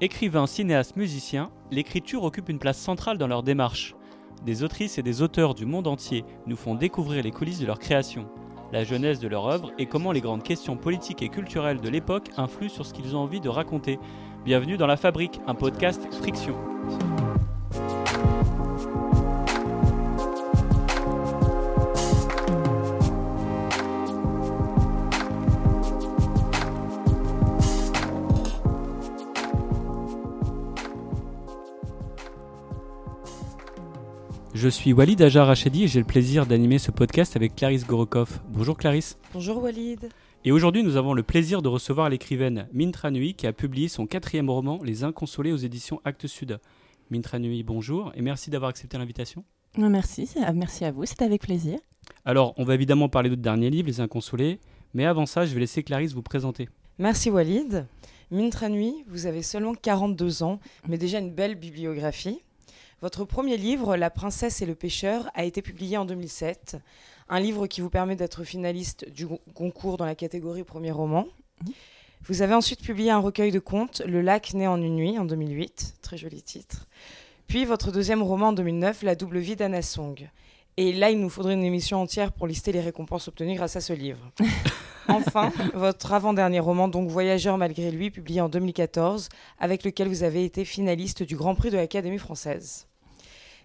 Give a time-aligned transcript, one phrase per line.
[0.00, 3.96] Écrivains, cinéastes, musiciens, l'écriture occupe une place centrale dans leur démarche.
[4.46, 7.80] Des autrices et des auteurs du monde entier nous font découvrir les coulisses de leur
[7.80, 8.28] création,
[8.72, 12.30] la jeunesse de leur œuvre et comment les grandes questions politiques et culturelles de l'époque
[12.36, 13.98] influent sur ce qu'ils ont envie de raconter.
[14.44, 16.54] Bienvenue dans La Fabrique, un podcast Friction.
[34.60, 38.40] Je suis Walid Ajar Rachedi et j'ai le plaisir d'animer ce podcast avec Clarisse Gorokov.
[38.48, 39.16] Bonjour Clarisse.
[39.32, 40.08] Bonjour Walid.
[40.44, 44.08] Et aujourd'hui, nous avons le plaisir de recevoir l'écrivaine Mintra Nui qui a publié son
[44.08, 46.58] quatrième roman Les Inconsolés aux éditions Actes Sud.
[47.08, 49.44] Mintra Nui, bonjour et merci d'avoir accepté l'invitation.
[49.76, 51.78] Merci, merci à vous, c'est avec plaisir.
[52.24, 54.58] Alors, on va évidemment parler de votre dernier livre, Les Inconsolés,
[54.92, 56.68] mais avant ça, je vais laisser Clarisse vous présenter.
[56.98, 57.86] Merci Walid.
[58.32, 62.40] Mintra Nui, vous avez seulement 42 ans, mais déjà une belle bibliographie.
[63.00, 66.78] Votre premier livre, La princesse et le pêcheur, a été publié en 2007.
[67.28, 71.28] Un livre qui vous permet d'être finaliste du concours dans la catégorie premier roman.
[71.64, 71.72] Mhm.
[72.24, 75.24] Vous avez ensuite publié un recueil de contes, Le lac né en une nuit, en
[75.24, 75.94] 2008.
[76.02, 76.88] Très joli titre.
[77.46, 80.28] Puis votre deuxième roman en 2009, La double vie d'Anna Song.
[80.80, 83.80] Et là, il nous faudrait une émission entière pour lister les récompenses obtenues grâce à
[83.80, 84.20] ce livre.
[85.08, 90.44] enfin, votre avant-dernier roman, donc Voyageur malgré lui, publié en 2014, avec lequel vous avez
[90.44, 92.86] été finaliste du Grand Prix de l'Académie française.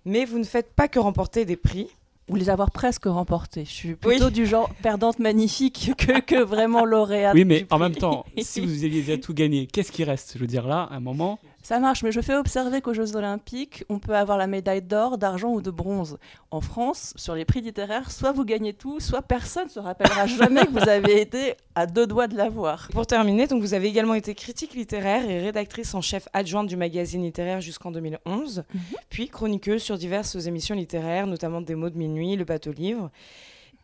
[0.06, 1.88] Mais vous ne faites pas que remporter des prix.
[2.30, 3.66] Ou les avoir presque remportés.
[3.66, 7.34] Je suis plutôt du genre perdante magnifique que, que vraiment lauréate.
[7.36, 10.32] Oui, mais en même temps, si vous aviez déjà tout gagné, qu'est-ce qui reste?
[10.36, 13.16] Je veux dire, là, à un moment, ça marche, mais je fais observer qu'aux Jeux
[13.16, 16.20] Olympiques, on peut avoir la médaille d'or, d'argent ou de bronze.
[16.52, 20.28] En France, sur les prix littéraires, soit vous gagnez tout, soit personne ne se rappellera
[20.28, 22.90] jamais que vous avez été à deux doigts de l'avoir.
[22.92, 26.76] Pour terminer, donc vous avez également été critique littéraire et rédactrice en chef adjointe du
[26.76, 28.82] magazine littéraire jusqu'en 2011, mhm.
[29.10, 33.10] puis chroniqueuse sur diverses émissions littéraires, notamment Des mots de minuit, Le bateau livre.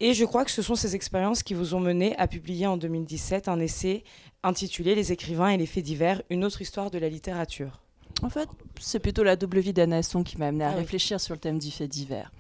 [0.02, 2.78] Et je crois que ce sont ces expériences qui vous ont mené à publier en
[2.78, 4.04] 2017 un essai
[4.44, 7.82] intitulé Les écrivains et les faits divers, une autre histoire de la littérature.
[8.22, 8.48] En fait,
[8.80, 11.60] c'est plutôt la double vie d'Anasson qui m'a amené à ah réfléchir sur le thème
[11.60, 12.32] du fait divers.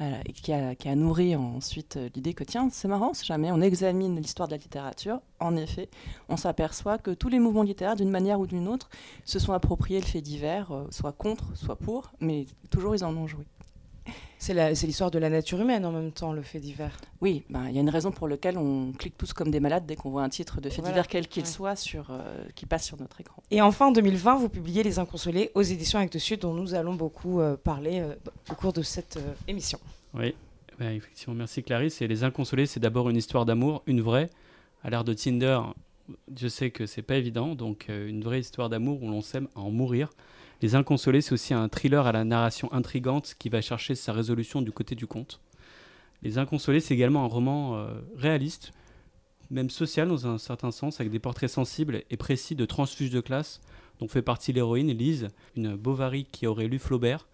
[0.00, 3.50] et qui a, qui a, nourri ensuite euh, l'idée que tiens, c'est marrant, si jamais
[3.50, 5.88] on examine l'histoire de la littérature, en effet,
[6.28, 8.90] on s'aperçoit que tous les mouvements littéraires, d'une manière ou d'une autre,
[9.24, 13.16] se sont appropriés le fait divers, euh, soit contre, soit pour, mais toujours ils en
[13.16, 13.44] ont joué.
[14.38, 16.96] C'est l'histoire de la nature humaine en même temps, le fait divers.
[17.20, 19.84] Oui, ben, il y a une raison pour laquelle on clique tous comme des malades
[19.84, 22.84] dès qu'on voit un titre de fait divers, quel qu'il soit, sur, euh, qui passe
[22.84, 23.42] sur notre écran.
[23.50, 26.94] Et enfin, en 2020, vous publiez Les Inconsolés aux éditions Actes Sud, dont nous allons
[26.94, 28.14] beaucoup euh, parler euh,
[28.50, 29.80] au cours de cette émission.
[30.14, 30.34] Oui,
[30.78, 32.00] ben, effectivement, merci Clarisse.
[32.00, 34.30] Et Les Inconsolés, c'est d'abord une histoire d'amour, une vraie.
[34.84, 35.60] À l'ère de Tinder,
[36.36, 39.60] je sais que c'est pas évident, donc une vraie histoire d'amour où l'on s'aime à
[39.60, 40.10] en mourir.
[40.60, 44.60] Les Inconsolés, c'est aussi un thriller à la narration intrigante qui va chercher sa résolution
[44.60, 45.40] du côté du conte.
[46.22, 48.72] Les Inconsolés, c'est également un roman euh, réaliste,
[49.50, 53.20] même social dans un certain sens, avec des portraits sensibles et précis de transfuges de
[53.20, 53.60] classe,
[54.00, 57.28] dont fait partie l'héroïne Lise, une Bovary qui aurait lu Flaubert,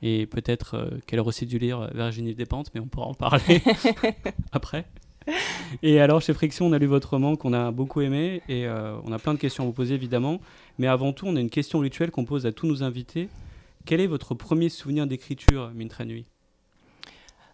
[0.00, 3.62] et peut-être euh, qu'elle aurait aussi dû lire Virginie Despentes, mais on pourra en parler
[4.52, 4.86] après.
[5.82, 8.96] Et alors, chez Friction, on a lu votre roman qu'on a beaucoup aimé et euh,
[9.04, 10.40] on a plein de questions à vous poser évidemment.
[10.78, 13.28] Mais avant tout, on a une question rituelle qu'on pose à tous nos invités.
[13.84, 16.24] Quel est votre premier souvenir d'écriture, Mintra Nui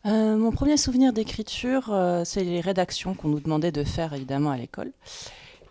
[0.06, 4.50] euh, Mon premier souvenir d'écriture, euh, c'est les rédactions qu'on nous demandait de faire évidemment
[4.50, 4.92] à l'école.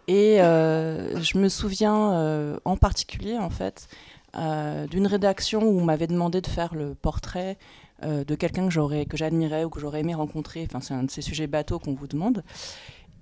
[0.08, 3.90] Et je me souviens en particulier, en fait,
[4.34, 7.58] d'une rédaction où on m'avait demandé de faire le portrait
[8.04, 10.66] euh, de quelqu'un que j'aurais que j'admirais ou que j'aurais aimé rencontrer.
[10.70, 12.44] Enfin, c'est un de ces sujets bateaux qu'on vous demande.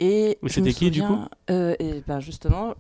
[0.01, 1.17] Et c'était qui du coup?
[1.49, 2.73] euh, Et ben justement,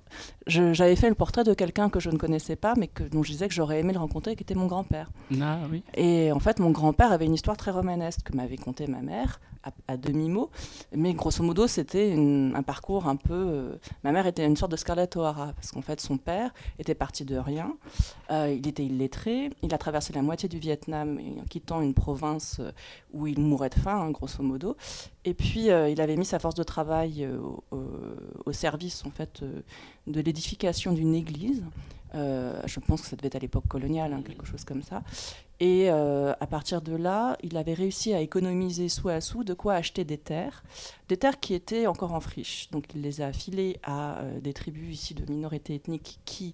[0.47, 3.31] j'avais fait le portrait de quelqu'un que je ne connaissais pas, mais que, dont je
[3.31, 5.11] disais que j'aurais aimé le rencontrer, qui était mon grand-père.
[5.41, 5.81] Ah, oui.
[5.95, 9.39] Et en fait, mon grand-père avait une histoire très romanesque que m'avait contée ma mère,
[9.87, 10.49] à, demi-mot.
[10.93, 13.33] Mais grosso modo, c'était un parcours un peu.
[13.33, 16.95] Euh, ma mère était une sorte de Scarlett O'Hara, parce qu'en fait, son père était
[16.95, 17.75] parti de rien.
[18.31, 19.49] Euh, il était illettré.
[19.61, 22.71] Il a traversé la moitié du Vietnam en quittant une province euh,
[23.13, 24.75] où il mourait de faim, hein, grosso modo.
[25.25, 27.27] Et puis, il avait mis sa force de travail
[28.45, 29.43] au, service, en fait,
[30.07, 31.63] de l'édification d'une église.
[32.13, 35.01] je pense que ça devait être à l'époque coloniale, hein, quelque chose comme ça.
[35.59, 39.53] Et euh, à partir de là, il avait réussi à économiser sous à sous de
[39.53, 40.63] quoi acheter des terres,
[41.07, 42.69] des terres qui étaient encore en friche.
[42.71, 46.53] Donc il les a affilées à euh, des tribus ici de minorités ethniques qui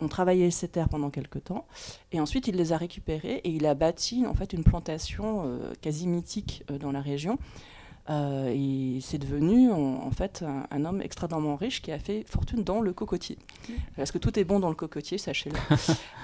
[0.00, 1.66] ont travaillé ces terres pendant quelques temps.
[2.10, 5.72] Et ensuite, il les a récupérées et il a bâti en fait une plantation euh,
[5.80, 7.38] quasi mythique dans la région.
[8.10, 12.80] Euh, et c'est devenu en, fait un, homme extrêmement riche qui a fait fortune dans
[12.80, 13.38] le cocotier.
[13.96, 15.56] Parce que tout est bon dans le cocotier, sachez-le.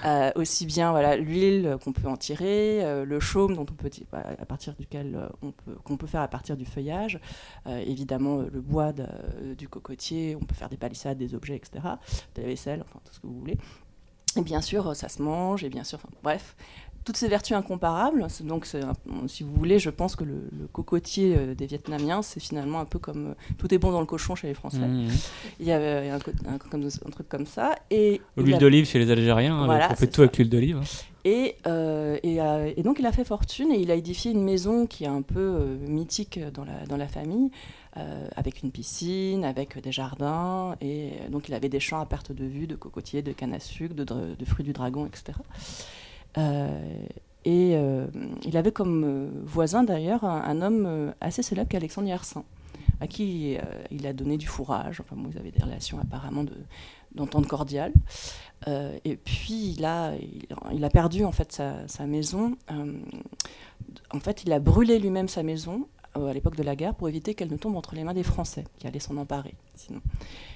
[0.05, 4.45] Euh, aussi bien voilà l'huile qu'on peut en tirer, le chaume dont on peut à
[4.45, 7.19] partir duquel on peut qu'on peut faire à partir du feuillage,
[7.65, 8.93] évidemment le bois
[9.57, 11.79] du cocotier, on peut faire des palissades, des objets, etc.
[12.35, 13.57] De la vaisselle, enfin tout ce que vous voulez.
[14.37, 16.55] Et bien sûr, ça se mange, et bien sûr, bref,
[17.07, 18.27] toutes ces vertus incomparables.
[18.43, 18.67] Donc,
[19.27, 20.41] si vous voulez, je pense que le,
[20.73, 24.05] cocotier euh, des Vietnamiens, c'est finalement un peu comme euh, tout est bon dans le
[24.05, 24.79] cochon chez les Français.
[24.79, 25.07] Mmh.
[25.61, 27.75] Il y avait un, truc comme ça.
[27.89, 30.81] Et l'huile d'olive chez les Algériens, hein, on fait tout avec l'huile d'olive.
[31.23, 35.05] Et, euh, et, donc, il a fait fortune et il a édifié une maison qui
[35.05, 37.51] est un peu mythique dans la, dans la famille.
[38.35, 42.45] avec une piscine, avec des jardins, et donc il avait des champs à perte de
[42.45, 45.39] vue de cocotiers, de canne à sucre, de, de fruits du dragon, etc.
[46.37, 47.05] Euh,
[47.45, 48.07] et euh,
[48.43, 52.43] il avait comme euh, voisin d'ailleurs un, homme assez célèbre qu'Alexandre Yersin,
[52.99, 53.57] à qui
[53.91, 54.99] il a donné du fourrage.
[54.99, 56.45] Enfin, bon, ils avaient des relations apparemment
[57.15, 57.93] d'entente cordiale.
[58.67, 60.13] et puis il a,
[60.73, 62.57] il, a perdu en fait sa, sa maison.
[64.11, 65.87] en fait, il a brûlé lui-même sa maison
[66.25, 68.63] à l'époque de la guerre pour éviter qu'elle ne tombe entre les mains des Français
[68.79, 69.53] qui allaient s'en emparer.
[69.75, 70.01] Sinon.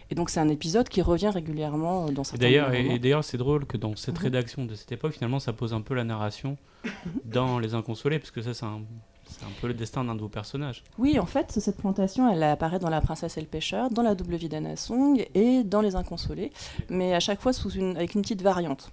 [0.09, 3.37] Et donc c'est un épisode qui revient régulièrement euh, dans cette D'ailleurs, et, d'ailleurs, c'est
[3.37, 4.23] drôle que dans cette mhm.
[4.23, 6.91] rédaction de cette époque, finalement, ça pose un peu la narration mhm.
[7.25, 8.81] dans Les Inconsolés, parce que ça, c'est un,
[9.25, 10.83] c'est un peu le destin d'un de vos personnages.
[10.97, 14.15] Oui, en fait, cette plantation, elle apparaît dans La Princesse et le Pêcheur, dans La
[14.15, 16.51] Double Vie d'Anna Song et dans Les Inconsolés,
[16.89, 18.91] mais à chaque fois sous une, avec une petite variante.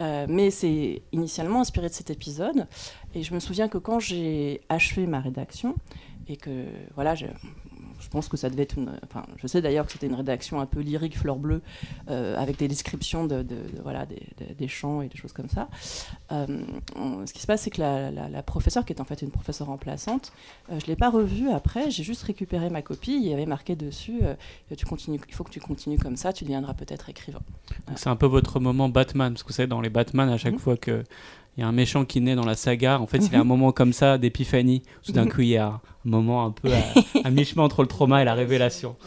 [0.00, 2.66] Euh, mais c'est initialement inspiré de cet épisode.
[3.14, 5.74] Et je me souviens que quand j'ai achevé ma rédaction,
[6.26, 7.14] et que voilà,
[8.08, 8.92] pense que ça devait être une.
[9.04, 11.62] Enfin, je sais d'ailleurs que c'était une rédaction un peu lyrique, fleur bleue,
[12.08, 13.44] euh, avec des descriptions de,
[13.82, 15.68] voilà, des, chants et des choses comme ça.
[16.32, 16.64] Euh,
[17.26, 20.32] ce qui se passe, c'est que la, professeure, qui est en fait une professeure remplaçante,
[20.70, 23.46] euh, je ne l'ai pas revue après, j'ai juste récupéré ma copie, il y avait
[23.46, 24.20] marqué dessus
[24.76, 27.40] tu continues, il faut que tu continues comme ça, tu deviendras peut-être écrivain.
[27.96, 30.54] C'est un peu votre moment Batman, parce que vous savez, dans les Batman, à chaque
[30.54, 30.58] mmh.
[30.58, 31.04] fois que
[31.56, 33.00] il y a un méchant qui naît dans la saga.
[33.00, 33.48] En fait, il y a un mhm.
[33.48, 34.82] moment comme ça d'épiphanie.
[35.04, 36.70] Tout d'un coup, il y a un moment un peu
[37.24, 38.96] à, mi-chemin entre le trauma et la révélation.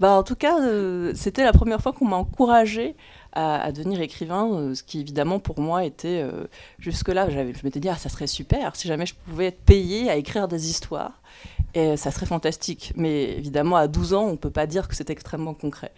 [0.00, 2.96] Bah, en tout cas, euh, c'était la première fois qu'on m'a encouragé
[3.34, 6.48] à, devenir écrivain, euh, ce qui évidemment pour moi était euh,
[6.80, 10.16] jusque-là, je m'étais dit ah ça serait super si jamais je pouvais être payé à
[10.16, 11.22] écrire des histoires.
[11.74, 12.92] Et ça serait fantastique.
[12.96, 15.92] Mais évidemment, à 12 ans, on ne peut pas dire que c'est extrêmement concret.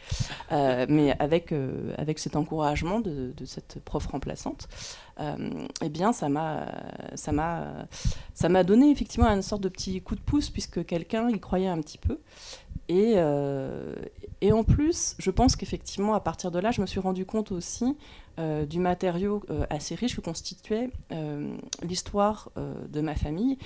[0.52, 6.12] Euh, mais avec, euh, avec cet encouragement de, de cette prof remplaçante, euh, eh bien,
[6.12, 6.66] ça m'a,
[7.14, 7.87] ça, m'a,
[8.34, 11.69] ça m'a donné effectivement une sorte de petit coup de pouce, puisque quelqu'un y croyait
[11.69, 12.19] un petit peu.
[12.88, 13.14] Et,
[14.40, 17.52] et en plus, je pense qu'effectivement, à partir de là, je me suis rendu compte
[17.52, 17.96] aussi
[18.40, 23.58] euh, du matériau euh, assez riche que constituait euh, l'histoire de ma famille,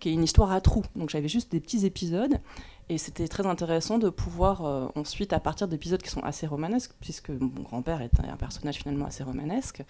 [0.00, 0.82] qui est une histoire à trous.
[0.96, 2.40] Donc j'avais juste des petits épisodes.
[2.88, 7.30] Et c'était très intéressant de pouvoir ensuite, à partir d'épisodes qui sont assez romanesques, puisque
[7.30, 9.82] mon grand-père est un personnage finalement assez romanesque,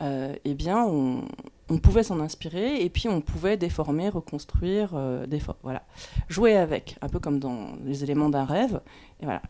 [0.00, 1.22] eh bien, on,
[1.68, 5.26] on pouvait s'en inspirer et puis on pouvait déformer, reconstruire, euh,
[5.62, 5.82] voilà,
[6.28, 8.80] jouer avec, un peu comme dans les éléments d'un rêve.
[9.20, 9.42] Et, voilà.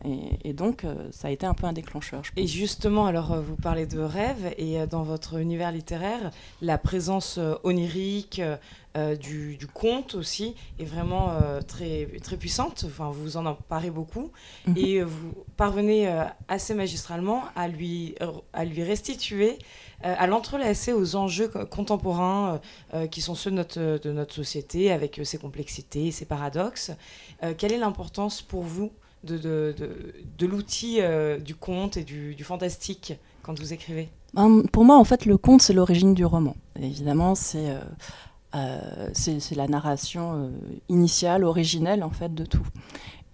[0.43, 2.21] et, donc, euh, ça a été un peu un déclencheur.
[2.35, 6.31] et justement, alors, euh, vous parlez de rêve et dans votre univers littéraire,
[6.61, 8.41] la présence onirique
[9.19, 11.31] du, conte aussi est vraiment
[11.67, 12.85] très, très puissante.
[12.87, 14.31] Enfin, vous en emparez beaucoup
[14.65, 14.77] mhm.
[14.77, 16.07] et vous parvenez
[16.47, 18.15] assez magistralement à lui,
[18.53, 19.59] à lui restituer
[20.05, 22.57] euh, à l'entrelacer aux enjeux contemporains euh,
[22.93, 26.91] euh, qui sont ceux de notre, de notre société, avec ses complexités, ses paradoxes.
[27.57, 28.91] quelle est l'importance pour vous
[29.23, 29.73] de, de,
[30.37, 30.99] de, l'outil
[31.43, 34.09] du conte et du, du, fantastique quand vous écrivez?
[34.33, 36.55] Ben, Pour moi, en fait, le conte, c'est l'origine du roman.
[36.79, 37.75] évidemment, c'est
[39.13, 40.51] c'est la narration
[40.89, 42.67] initiale, originelle, en fait, de tout.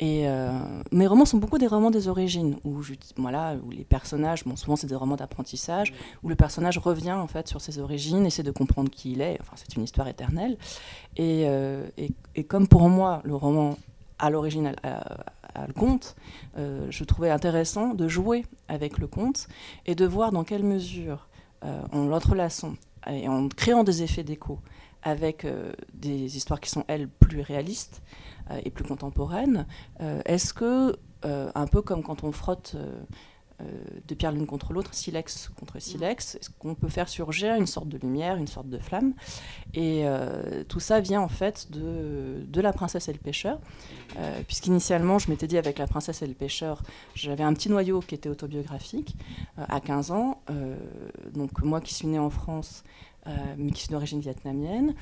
[0.01, 0.59] Euh,
[0.91, 2.81] mes romans sont beaucoup des romans des origines, où,
[3.17, 5.93] voilà, où les personnages, bon, souvent c'est des romans d'apprentissage,
[6.23, 9.37] où le personnage revient en fait sur ses origines, essaie de comprendre qui il est.
[9.41, 10.57] Enfin, c'est une histoire éternelle.
[11.15, 11.87] Et, euh,
[12.47, 13.77] comme pour moi, le roman
[14.19, 16.15] à l'origine a, le conte,
[16.57, 19.47] euh, je trouvais intéressant de jouer avec le conte
[19.85, 21.27] et de voir dans quelle mesure,
[21.93, 22.73] en l'entrelaçant
[23.09, 24.59] et en créant des effets d'écho
[25.03, 25.45] avec
[25.93, 28.01] des histoires qui sont elles plus réalistes,
[28.51, 29.65] euh, et plus contemporaine.
[30.01, 32.75] Euh, est-ce que, euh, un peu comme quand on frotte
[34.07, 37.87] de pierre l'une contre l'autre, silex contre silex, est-ce qu'on peut faire surgir une sorte
[37.87, 39.13] de lumière, une sorte de flamme?
[39.73, 40.03] Et
[40.67, 43.61] tout ça vient en fait de, de La princesse et le pêcheur,
[44.47, 46.83] puisqu'initialement je m'étais dit avec La princesse et le pêcheur,
[47.15, 49.15] j'avais un petit noyau qui était autobiographique
[49.55, 50.41] à 15 ans.
[51.33, 52.83] donc moi qui suis née en France,
[53.57, 54.95] mais qui sont d'origine vietnamienne,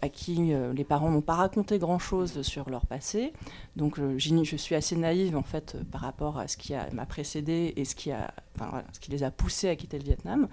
[0.00, 3.32] à qui les parents n'ont pas raconté grand-chose sur leur passé.
[3.76, 7.84] Donc je suis assez naïve en fait par rapport à ce qui m'a précédé et
[7.84, 8.32] ce qui, a,
[8.92, 10.48] ce qui les a poussés à quitter le Vietnam.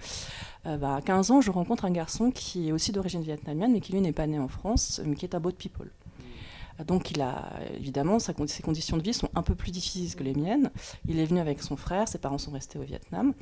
[0.64, 3.94] Bah, à 15 ans, je rencontre un garçon qui est aussi d'origine vietnamienne, mais qui
[3.94, 5.92] lui n'est pas né en France, mais qui est à Boat People.
[6.84, 10.34] Donc, il a évidemment, ses conditions de vie sont un peu plus difficiles que les
[10.34, 10.72] miennes.
[11.08, 13.34] Il est venu avec son frère, ses parents sont restés au Vietnam.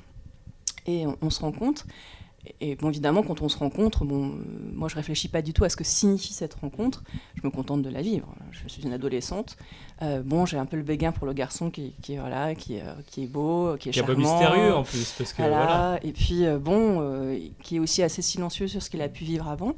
[0.86, 1.86] Et on, se rend compte.
[2.60, 4.32] Et bon, évidemment, quand on se rencontre, bon, euh,
[4.74, 7.04] moi je réfléchis pas du tout à ce que signifie cette rencontre.
[7.36, 8.36] Je me contente de la vivre.
[8.52, 9.56] Je suis une adolescente.
[10.02, 12.94] Euh, bon, j'ai un peu le béguin pour le garçon qui, qui voilà, qui, euh,
[13.08, 14.14] qui, est beau, qui est charmant.
[14.14, 16.00] Qui est un peu mystérieux en plus, parce que voilà.
[16.04, 19.74] Et puis bon, qui est aussi assez silencieux sur ce qu'il a pu vivre avant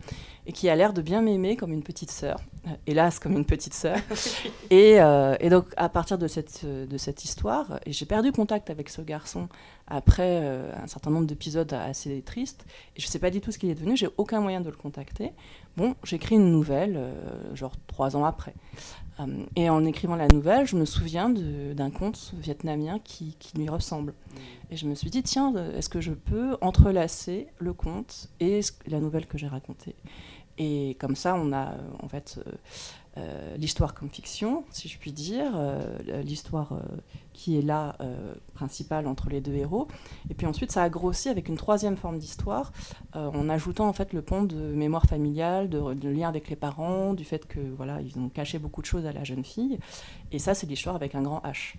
[0.47, 3.45] et qui a l'air de bien m'aimer comme une petite sœur, euh, hélas comme une
[3.45, 3.97] petite sœur.
[4.69, 8.89] et, euh, et, donc à partir de cette, de cette histoire, j'ai perdu contact avec
[8.89, 9.49] ce garçon
[9.87, 13.51] après euh, un certain nombre d'épisodes assez tristes, et je ne sais pas du tout
[13.51, 15.31] ce qu'il est devenu, j'ai aucun moyen de le contacter.
[15.77, 16.97] Bon, j'écris une nouvelle,
[17.53, 18.53] genre trois ans après.
[19.57, 24.13] et en écrivant la nouvelle, je me souviens d'un conte vietnamien qui, qui, lui ressemble.
[24.13, 24.37] Mm.
[24.71, 29.01] Et je me suis dit, tiens, est-ce que je peux entrelacer le conte et la
[29.01, 29.95] nouvelle que j'ai racontée
[30.57, 32.51] et comme ça, on a en fait euh,
[33.17, 36.79] euh, l'histoire comme fiction, si je puis dire, euh, l'histoire
[37.33, 37.97] qui est là
[38.53, 39.88] principale entre les deux héros.
[40.29, 42.71] Et puis ensuite, ça a grossi avec une troisième forme d'histoire,
[43.13, 47.13] en ajoutant en fait le pont de mémoire familiale, de, de, lien avec les parents,
[47.13, 49.79] du fait que voilà, ils ont caché beaucoup de choses à la jeune fille.
[50.31, 51.75] Et ça, c'est l'histoire avec un grand H.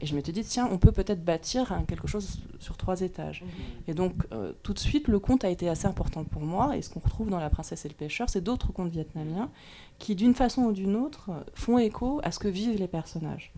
[0.00, 3.44] Et je m'étais dit, tiens, on peut peut-être bâtir quelque chose sur trois étages.
[3.88, 6.76] Et donc, euh, tout de suite, le conte a été assez important pour moi.
[6.76, 9.50] Et ce qu'on retrouve dans La princesse et le pêcheur, c'est d'autres contes vietnamiens
[9.98, 13.52] qui, d'une façon ou d'une autre, font écho à ce que vivent les personnages.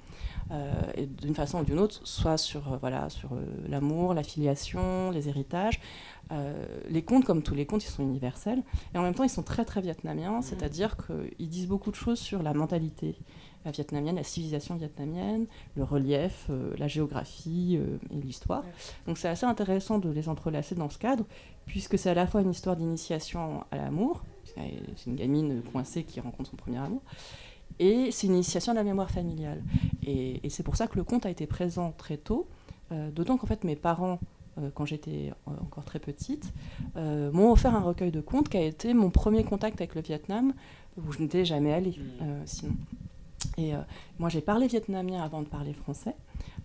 [0.50, 3.30] Euh, et d'une façon ou d'une autre, soit sur, euh, voilà, sur
[3.68, 5.80] l'amour, la filiation, les héritages.
[6.88, 8.62] les contes, comme tous les contes, ils sont universels.
[8.94, 10.42] Et en même temps, ils sont très, très vietnamiens, mhm.
[10.42, 13.16] c'est-à-dire qu'ils disent beaucoup de choses sur la mentalité
[13.71, 18.64] vietnamienne, la civilisation vietnamienne, le relief, euh, la géographie euh, et l'histoire.
[19.07, 21.25] Donc c'est assez intéressant de les entrelacer dans ce cadre,
[21.66, 26.21] puisque c'est à la fois une histoire d'initiation à l'amour, c'est une gamine coincée qui
[26.21, 27.02] rencontre son premier amour,
[27.78, 29.62] et c'est une initiation à la mémoire familiale.
[30.04, 32.49] Et, c'est pour ça que le conte a été présent très tôt,
[32.90, 34.19] euh, d'autant qu'en fait mes parents
[34.75, 36.52] quand j'étais encore très petite,
[36.95, 40.52] m'ont offert un recueil de contes qui a été mon premier contact avec le Vietnam,
[40.99, 42.25] où je n'étais jamais allée mmh.
[42.45, 42.75] sinon.
[43.59, 43.78] Et euh,
[44.18, 46.14] moi, j'ai parlé vietnamien avant de parler français.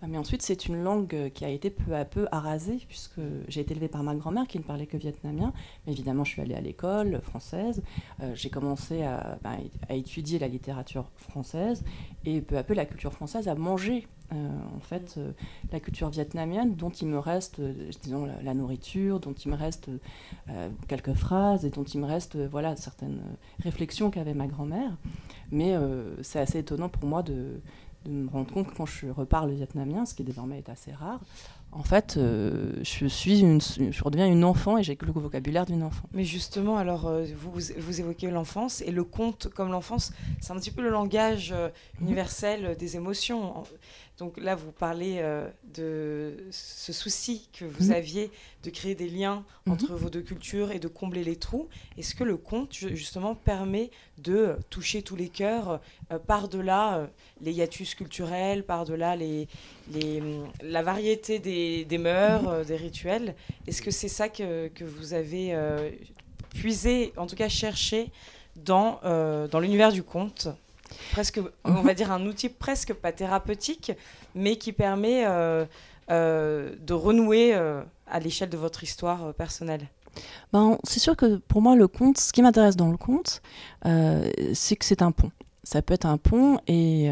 [0.02, 3.20] Euh, mais ensuite, c'est une langue euh, qui a été peu à peu arasée, puisque
[3.48, 5.52] j'ai été élevée par ma grand-mère qui ne parlait que vietnamien.
[5.86, 7.82] Mais évidemment, je suis allée à l'école française.
[8.34, 9.56] j'ai commencé à, bah,
[9.88, 11.84] à, étudier la littérature française
[12.24, 15.18] et peu à peu la culture française a mangé en fait
[15.72, 17.60] la culture vietnamienne dont il me reste
[18.02, 19.88] disons la, nourriture dont il me reste
[20.86, 23.22] quelques phrases et dont il me reste voilà certaines
[23.60, 24.96] réflexions qu'avait ma grand-mère
[25.50, 25.74] mais
[26.22, 27.60] c'est assez étonnant pour moi de,
[28.08, 31.20] de me rendre compte que quand je reparle vietnamien, ce qui désormais est assez rare,
[31.70, 35.82] en fait, euh, je suis une, je redeviens une enfant et j'ai le vocabulaire d'une
[35.82, 36.08] enfant.
[36.12, 40.56] Mais justement, alors euh, vous, vous évoquez l'enfance et le conte comme l'enfance, c'est un
[40.56, 41.68] petit peu le langage euh,
[42.00, 42.06] mhm.
[42.06, 43.64] universel des émotions.
[44.18, 47.92] Donc là, vous parlez euh, de ce souci que vous mhm.
[47.92, 48.30] aviez
[48.64, 49.74] de créer des liens mhm.
[49.74, 51.68] entre vos deux cultures et de combler les trous.
[51.96, 55.80] Est-ce que le conte, justement, permet de toucher tous les cœurs
[56.12, 57.06] euh, par-delà euh,
[57.40, 59.46] les hiatus culturels, par-delà les,
[59.92, 60.20] les,
[60.62, 62.64] la variété des, des mœurs, mhm.
[62.64, 63.34] des rituels?
[63.68, 65.56] Est-ce que c'est ça que, que, vous avez
[66.50, 68.10] puisé, en tout cas cherché,
[68.56, 69.00] dans,
[69.48, 70.48] dans l'univers du conte?
[71.12, 73.92] Presque, on va dire un outil presque pas thérapeutique,
[74.34, 75.64] mais qui permet euh,
[76.10, 79.86] euh, de renouer euh, à l'échelle de votre histoire personnelle.
[80.52, 83.42] Ben, c'est sûr que pour moi, le conte, ce qui m'intéresse dans le conte,
[83.84, 85.30] c'est que c'est un pont.
[85.62, 87.10] Ça peut être un pont et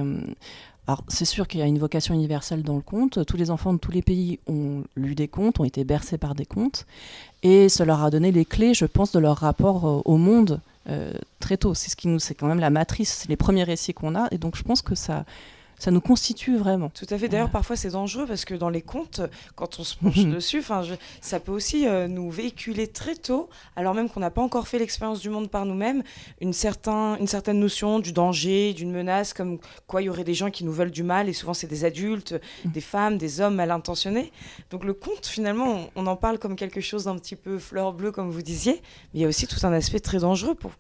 [0.88, 3.25] alors, c'est sûr qu'il y a une vocation universelle dans le conte.
[3.26, 6.37] Tous les enfants de tous les pays ont lu des contes, ont été bercés par
[6.37, 6.87] des contes.
[7.42, 10.61] Et ça leur a donné les clés, je pense, de leur rapport au monde
[11.40, 11.75] très tôt.
[11.75, 14.28] C'est ce qui nous, c'est quand même la matrice, c'est les premiers récits qu'on a,
[14.31, 15.25] et donc je pense que ça,
[15.78, 16.90] ça nous constitue vraiment.
[16.90, 17.28] Tout à fait.
[17.28, 19.21] D'ailleurs, parfois c'est dangereux parce que dans les contes,
[19.54, 20.83] quand on se penche dessus, enfin,
[21.21, 24.78] ça peut aussi euh, nous véhiculer très tôt, alors même qu'on n'a pas encore fait
[24.78, 26.02] l'expérience du monde par nous-mêmes,
[26.40, 30.35] une, certain, une certaine notion du danger, d'une menace, comme quoi il y aurait des
[30.35, 32.71] gens qui nous veulent du mal, et souvent c'est des adultes, mm.
[32.71, 34.33] des femmes, des hommes mal intentionnés.
[34.71, 37.92] Donc le conte, finalement, on, on en parle comme quelque chose d'un petit peu fleur
[37.92, 38.80] bleue, comme vous disiez,
[39.12, 40.73] mais il y a aussi tout un aspect très dangereux pour,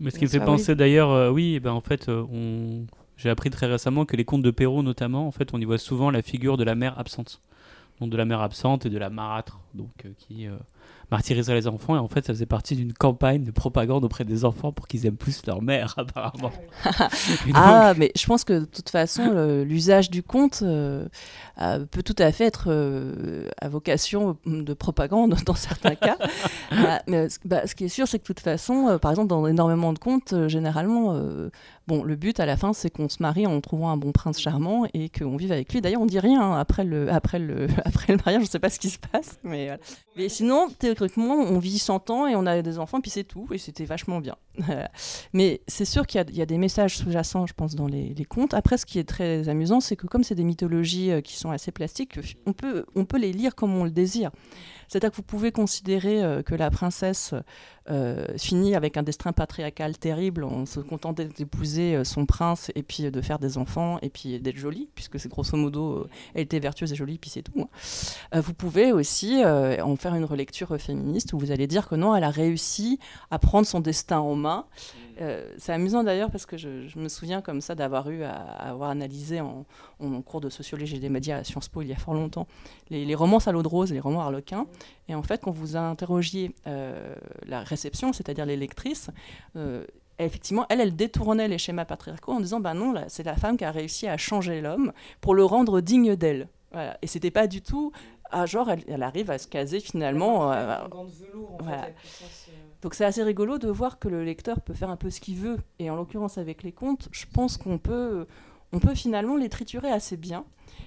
[0.00, 2.86] mais ce qui me fait penser d'ailleurs, euh, oui, eh ben en fait, euh, on...
[3.20, 5.78] j'ai appris très récemment que les contes de Perrault, notamment, en fait, on y voit
[5.78, 7.42] souvent la figure de la mère absente.
[8.00, 10.48] Donc de la mère absente et de la marâtre, donc, euh, qui
[11.10, 11.96] martyriserait les enfants.
[11.96, 15.04] Et en fait, ça faisait partie d'une campagne de propagande auprès des enfants pour qu'ils
[15.04, 16.50] aiment plus leur mère, apparemment.
[17.52, 20.64] ah, mais je pense que de toute façon, l'usage du conte
[21.60, 26.16] euh, peut tout à fait être euh, à vocation de propagande dans certains cas.
[27.06, 29.46] Mais bah, ce qui est sûr, c'est que de toute façon, euh, par exemple, dans
[29.46, 31.20] énormément de contes, généralement,
[31.86, 34.40] bon, le but à la fin, c'est qu'on se marie en trouvant un bon prince
[34.40, 35.80] charmant et qu'on vive avec lui.
[35.80, 38.58] D'ailleurs, on dit rien hein, après, le, après, le, après le mariage, je ne sais
[38.58, 39.38] pas ce qui se passe.
[39.42, 39.70] Mais,
[40.16, 43.48] mais sinon, théoriquement, on vit 100 ans et on a des enfants, puis c'est tout.
[43.52, 44.36] Et c'était vachement bien.
[45.32, 48.24] mais c'est sûr qu'il y, y, a des messages sous-jacents, je pense, dans les, les,
[48.24, 48.54] contes.
[48.54, 51.50] Après, ce qui est très amusant, c'est que comme c'est des mythologies euh, qui sont
[51.50, 54.30] assez plastiques, on peut, on peut les lire comme on le désire.
[54.90, 57.32] C'est-à-dire que vous pouvez considérer euh, que la princesse
[57.88, 62.82] euh, finit avec un destin patriarcal terrible en se contentant d'épouser euh, son prince et
[62.82, 66.58] puis de faire des enfants et puis d'être jolie, puisque c'est grosso modo, elle était
[66.58, 67.68] vertueuse et jolie, puis c'est tout.
[68.32, 68.40] Hein.
[68.40, 72.24] vous pouvez aussi en faire une relecture féministe où vous allez dire que non, elle
[72.24, 72.98] a réussi
[73.30, 74.66] à prendre son destin en main.
[75.58, 79.40] C'est amusant d'ailleurs parce que je, me souviens comme ça d'avoir eu à, avoir analysé
[79.40, 79.64] en,
[80.22, 82.46] cours de sociologie des médias à Sciences Po il y a fort longtemps
[82.90, 84.66] les, romans salauds de rose, les romans harlequins.
[85.08, 87.14] Et en fait, quand vous interrogiez euh,
[87.46, 89.10] la réception, c'est-à-dire les lectrices,
[89.56, 89.84] euh,
[90.18, 93.64] effectivement, elle, elle détournait les schémas patriarcaux en disant, ben non, c'est la femme qui
[93.64, 96.48] a réussi à changer l'homme pour le rendre digne d'elle.
[96.72, 96.98] Voilà.
[97.02, 97.92] Et c'était pas du tout,
[98.32, 100.52] ah, genre, elle, arrive à se caser finalement.
[100.52, 100.76] Euh,
[102.82, 105.36] Donc c'est assez rigolo de voir que le lecteur peut faire un peu ce qu'il
[105.36, 105.58] veut.
[105.78, 108.26] Et en l'occurrence avec les contes, je pense qu'on peut,
[108.72, 110.44] on peut finalement les triturer assez bien.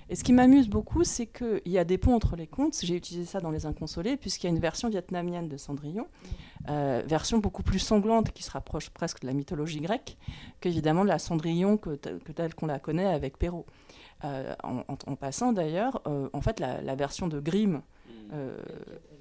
[0.09, 2.77] Et ce qui m'amuse beaucoup, c'est qu'il y a des ponts entre les contes.
[2.81, 6.07] J'ai utilisé ça dans Les Inconsolés, puisqu'il y a une version vietnamienne de Cendrillon,
[6.69, 10.17] euh, version beaucoup plus sanglante qui se rapproche presque de la mythologie grecque
[10.59, 13.65] qu'évidemment de la Cendrillon que, telle qu'on la connaît avec Perrault.
[14.23, 17.81] Euh, en, passant d'ailleurs, euh, en fait, la, version de Grimm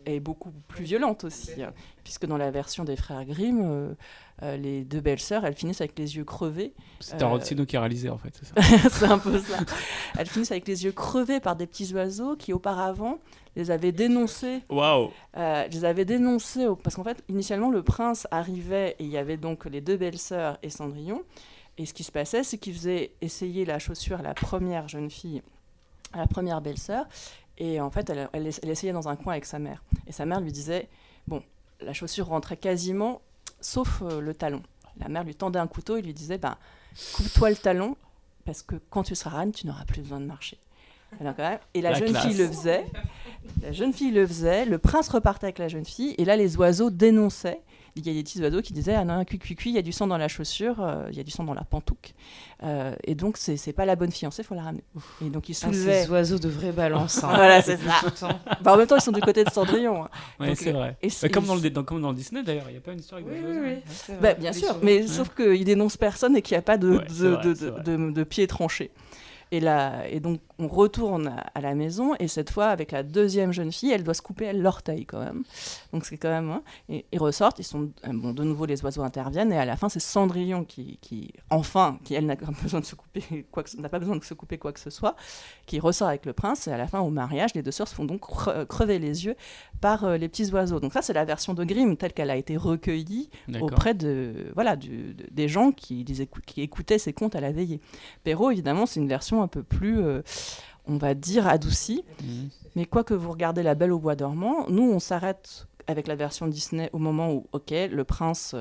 [0.06, 3.94] est beaucoup plus violente aussi, hein, puisque dans la version des frères Grimm,
[4.42, 6.74] euh, les deux belles sœurs, elles finissent avec les yeux crevés.
[6.98, 9.58] C'est un Rotsino qui a réalisé en fait, c'est ça C'est un peu ça.
[10.18, 13.18] Elles finissent avec les yeux crevés par des petits oiseaux qui auparavant
[13.54, 14.62] les avaient dénoncés.
[14.68, 19.18] Waouh euh, Les avaient dénoncés parce qu'en fait, initialement, le prince arrivait et il y
[19.18, 21.22] avait donc les deux belles sœurs et Cendrillon.
[21.78, 25.10] Et ce qui se passait, c'est qu'il faisait essayer la chaussure à la première jeune
[25.10, 25.42] fille,
[26.12, 27.06] à la première belle-sœur.
[27.58, 29.82] Et en fait, elle, elle, essayait dans un coin avec sa mère.
[30.06, 30.88] Et sa mère lui disait
[31.26, 31.42] Bon,
[31.80, 33.20] la chaussure rentrait quasiment,
[33.60, 34.62] sauf euh, le talon.
[34.98, 36.56] La mère lui tendait un couteau et lui disait ben,
[37.14, 37.96] Coupe-toi le talon,
[38.44, 40.58] parce que quand tu seras reine, tu n'auras plus besoin de marcher.
[41.74, 42.86] Et la, jeune fille le faisait.
[43.62, 44.64] La jeune fille le faisait.
[44.64, 46.14] Le prince repartait avec la jeune fille.
[46.18, 47.60] Et là, les oiseaux dénonçaient
[47.94, 49.78] il y a des petits oiseaux qui disaient Ah non, cui, cui, cui, il y
[49.78, 52.14] a du sang dans la chaussure, euh, il y a du sang dans la pantouque.
[52.62, 54.84] Euh, et donc, c'est pas la bonne fiancée, il faut la ramener.
[55.24, 56.00] Et donc, ils soulevaient.
[56.00, 57.22] Ah, ces oiseaux de vraie balance.
[57.22, 57.30] Hein.
[57.34, 58.28] voilà, c'est ça.
[58.62, 60.04] bah, en même temps, ils sont du côté de Cendrillon.
[60.04, 60.10] Hein.
[60.40, 60.96] Oui, c'est vrai.
[61.02, 62.92] Et bah, comme, dans le, dans, comme dans le Disney, d'ailleurs, il n'y a pas
[62.92, 63.60] une histoire avec oui, des oiseaux.
[64.08, 66.98] Oui, bah, bien sûr, mais sauf qu'ils dénoncent personne et qu'il n'y a pas de,
[67.18, 68.90] de, de, de, de pieds tranchés.
[69.52, 73.52] Et, là, et donc, on retourne à, la maison, et cette fois, avec la deuxième
[73.52, 75.42] jeune fille, elle doit se couper l'orteil quand même.
[75.92, 76.50] Donc, c'est quand même.
[76.50, 77.90] Hein, et ils ressortent, ils sont.
[78.06, 81.34] Euh, bon, de nouveau, les oiseaux interviennent, et à la fin, c'est Cendrillon qui, qui,
[81.50, 84.24] enfin, qui elle n'a pas besoin de se couper quoi que, n'a pas besoin de
[84.24, 85.16] se couper quoi que ce soit,
[85.66, 87.94] qui ressort avec le prince, et à la fin, au mariage, les deux sœurs se
[87.94, 88.22] font donc
[88.68, 89.36] crever les yeux
[89.82, 90.80] par euh, les petits oiseaux.
[90.80, 93.28] Donc, ça, c'est la version de Grimm telle qu'elle a été recueillie
[93.60, 96.06] auprès de, voilà, du, des gens qui,
[96.46, 97.82] qui écoutaient ces contes à la veillée.
[98.24, 100.00] Perrault, évidemment, c'est une version un peu plus.
[100.00, 100.22] Euh,
[100.86, 102.04] on va dire, adouci.
[102.22, 102.48] Mhm.
[102.74, 106.16] Mais quoi que vous regardez La Belle au Bois dormant, nous, on s'arrête avec la
[106.16, 108.56] version Disney au moment où, ok, le prince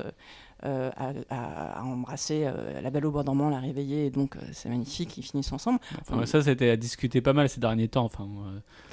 [0.64, 4.40] euh, euh, à, embrasser euh, la belle au bord dormant, la réveiller, et donc euh,
[4.52, 5.80] c'est magnifique, ils finissent ensemble.
[6.02, 8.28] Enfin, ça, c'était à discuter pas mal ces derniers temps, enfin,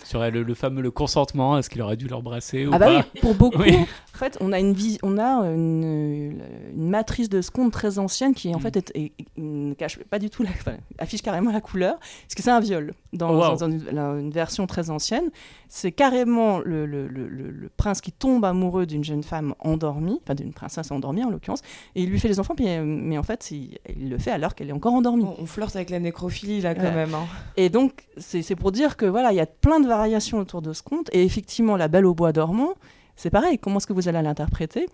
[0.03, 3.21] sur le, fameux le consentement, est-ce qu'il aurait dû l'embrasser ou ah bah pas oui,
[3.21, 3.63] pour beaucoup.
[3.63, 6.43] En fait, on a une, on a une,
[6.75, 8.63] matrice de seconde très ancienne qui, en mm.
[8.63, 10.51] fait, est, ne cache pas du tout, la,
[10.99, 15.31] affiche carrément la couleur, parce que c'est un viol dans, oh, une, version très ancienne.
[15.69, 20.53] C'est carrément le, le, le, prince qui tombe amoureux d'une jeune femme endormie, enfin d'une
[20.53, 21.58] princesse endormie en l'occurrence,
[21.95, 24.69] et il lui fait les enfants, euh, mais en fait, il, le fait alors qu'elle
[24.69, 25.25] est encore endormie.
[25.25, 27.15] On, flirte avec la nécrophilie là quand même.
[27.15, 27.27] Hein.
[27.57, 30.73] Et donc, c'est pour dire que voilà, il y a plein de variations autour de
[30.73, 32.75] ce conte, et effectivement, la Belle au bois dormant,
[33.17, 33.59] c'est pareil.
[33.59, 34.89] Comment est-ce que vous allez l'interpréter?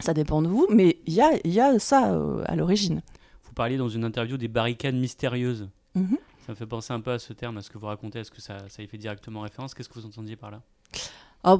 [0.00, 3.00] Ça dépend de vous, mais il y a, y a, ça euh, à l'origine.
[3.44, 5.68] Vous parliez dans une interview des barricades mystérieuses.
[5.94, 6.18] Mhm.
[6.44, 8.20] Ça me fait penser un peu à ce terme, à ce que vous racontez.
[8.20, 10.60] Est-ce que ça, ça y fait directement référence Qu'est-ce que vous entendiez par là?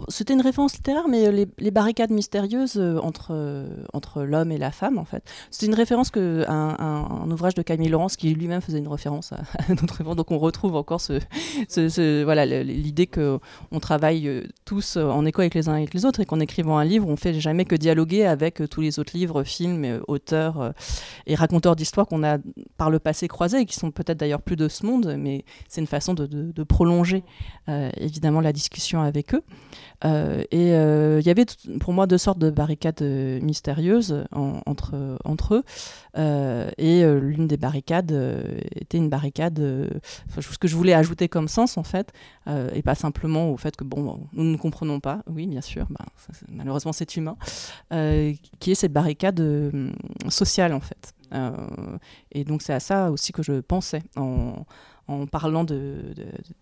[0.08, 4.58] C'était une référence littéraire, mais euh, les, barricades mystérieuses euh, entre, euh, entre l'homme et
[4.58, 5.22] la femme, en fait.
[5.52, 9.32] C'est une référence que un, un, ouvrage de Camille Laurence qui lui-même faisait une référence
[9.32, 10.16] à, notre événement.
[10.16, 13.38] Donc on retrouve encore ce, voilà l'idée que
[13.70, 16.78] on travaille tous en écho avec les uns et avec les autres et qu'en écrivant
[16.78, 20.72] un livre, on fait jamais que dialoguer avec tous les autres livres, films, auteurs
[21.26, 22.38] et raconteurs d'histoires qu'on a
[22.76, 25.80] par le passé croisés et qui sont peut-être d'ailleurs plus de ce monde, mais c'est
[25.80, 27.22] une façon de prolonger
[27.68, 29.42] évidemment la discussion avec eux.
[30.04, 31.46] Euh, et euh, il y avait
[31.80, 35.64] pour moi deux sortes de barricades euh, mystérieuses entre, entre eux.
[36.78, 38.12] et l'une des barricades
[38.74, 42.12] était une barricade, ce que je voulais ajouter comme sens en fait,
[42.46, 46.06] et pas simplement au fait que bon, nous ne comprenons pas, oui bien sûr, bah,
[46.48, 47.36] malheureusement c'est humain,
[48.60, 49.42] qui est cette barricade
[50.28, 51.14] sociale en fait.
[52.32, 54.64] et donc c'est à ça aussi que je pensais en,
[55.08, 55.96] en parlant de,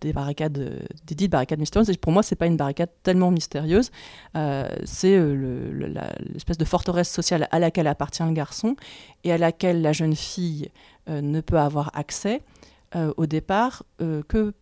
[0.01, 1.97] des barricades, des dites barricades mystérieuses.
[1.97, 3.91] pour moi, c'est pas une barricade tellement mystérieuse.
[4.37, 8.77] Euh, c'est euh, l'espèce de forteresse sociale à laquelle appartient le garçon
[9.25, 10.71] et à laquelle la jeune fille
[11.09, 12.43] euh, ne peut avoir accès
[13.17, 13.83] au départ
[14.29, 14.55] que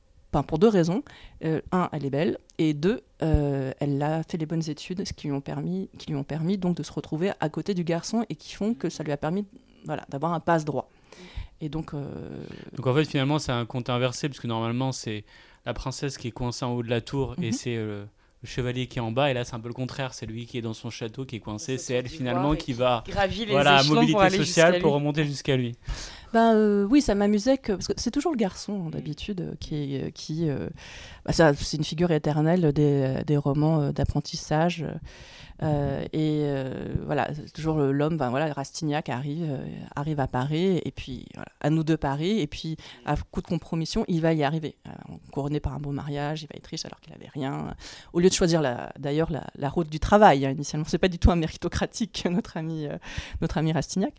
[0.46, 1.02] pour deux raisons.
[1.42, 5.34] un, elle est belle, et deux, elle a fait les bonnes études, ce qui lui
[5.34, 8.36] ont permis, qui lui ont permis donc de se retrouver à côté du garçon et
[8.36, 9.44] qui font que ça lui a permis
[9.84, 10.88] voilà, d'avoir un passe droit.
[11.62, 12.04] Et donc, euh,
[12.76, 15.24] donc en fait, finalement, c'est un conte inversé, puisque normalement, c'est
[15.64, 17.52] la princesse qui est coincée en haut de la tour et mhm.
[17.52, 18.04] c'est euh,
[18.42, 19.30] le chevalier qui est en bas.
[19.30, 20.12] Et là, c'est un peu le contraire.
[20.12, 21.78] C'est lui qui est dans son château qui est coincé.
[21.78, 25.76] C'est elle finalement qui va gravir les voilà, mobilité sociale pour remonter jusqu'à lui.
[26.32, 30.00] Ben euh, oui, ça m'amusait que parce que c'est toujours le garçon hein, d'habitude qui
[30.14, 30.48] qui
[31.24, 34.84] bah, ça c'est une figure éternelle des, des romans d'apprentissage.
[35.62, 40.90] Euh, et euh, voilà, toujours l'homme, ben voilà, Rastignac arrive, euh, arrive à Paris, et
[40.90, 41.26] puis
[41.60, 44.76] à nous deux Paris, et puis à coup de compromission, il va y arriver.
[45.30, 47.74] couronné par un beau mariage, il va être riche alors qu'il n'avait rien.
[48.12, 48.62] Au lieu de choisir
[48.98, 52.88] d'ailleurs la, route du travail, hein, initialement, c'est pas du tout un méritocratique, notre ami,
[53.40, 54.14] notre ami Rastignac.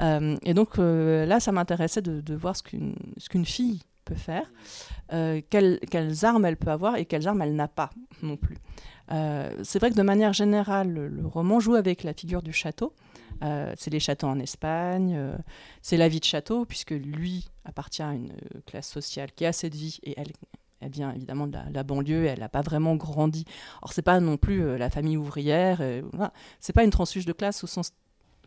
[0.00, 4.50] et donc là, ça m'intéressait de, voir ce qu'une fille peut faire,
[5.50, 7.90] quelles armes elle peut avoir et quelles armes elle n'a pas
[8.22, 8.58] non plus.
[9.10, 12.94] Euh, c'est vrai que de manière générale, le, roman joue avec la figure du château.
[13.44, 15.36] Euh, c'est les châteaux en Espagne, euh,
[15.80, 18.32] c'est la vie de château, puisque lui appartient à une
[18.66, 20.32] classe sociale qui a cette vie et elle,
[20.80, 23.44] elle vient évidemment de la, banlieue, elle n'a pas vraiment grandi.
[23.82, 25.80] Or, c'est pas non plus la famille ouvrière,
[26.12, 26.32] voilà.
[26.58, 27.92] c'est pas une transfuge de classe au sens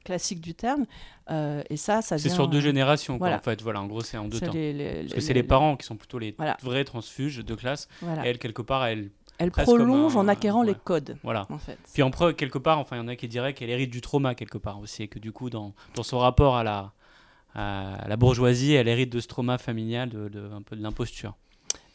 [0.03, 0.85] classique du terme.
[1.29, 3.61] et ça, ça C'est sur deux générations, en fait.
[3.61, 4.47] Voilà, en gros, c'est en deux temps.
[4.47, 7.87] Parce que c'est les, parents qui sont plutôt les vrais transfuges de classe.
[8.01, 11.17] Et elle, quelque part, elle elle prolonge en acquérant les codes.
[11.23, 11.45] Voilà.
[11.49, 11.77] En fait.
[11.93, 14.01] Puis en preuve, quelque part, enfin, il y en a qui diraient qu'elle hérite du
[14.01, 16.93] trauma quelque part aussi, et que du coup, dans, dans son rapport à la,
[17.55, 21.35] à la bourgeoisie, elle hérite de ce trauma familial, de, un peu de l'imposture.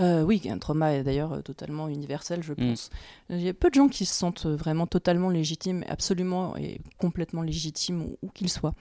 [0.00, 2.56] Euh, oui, un trauma d'ailleurs euh, totalement universel, je mm.
[2.56, 2.90] pense.
[3.30, 7.42] Il y a peu de gens qui se sentent vraiment totalement légitimes, absolument et complètement
[7.42, 8.74] légitimes où, qu'ils soient,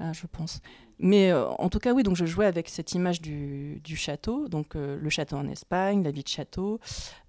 [0.00, 0.60] euh, je pense.
[0.98, 4.76] Mais euh, en tout cas, oui, donc je jouais avec cette image du, château, donc
[4.76, 6.80] euh, le château en Espagne, la vie de château.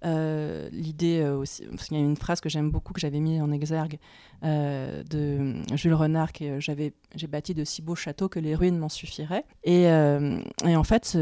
[0.04, 3.40] Euh, l'idée aussi, parce qu'il y a une phrase que j'aime beaucoup, que j'avais mis
[3.40, 3.98] en exergue,
[4.42, 8.88] de Jules Renard, que j'avais, j'ai bâti de si beaux châteaux que les ruines m'en
[8.88, 9.44] suffiraient.
[9.64, 11.18] Et, et, en fait,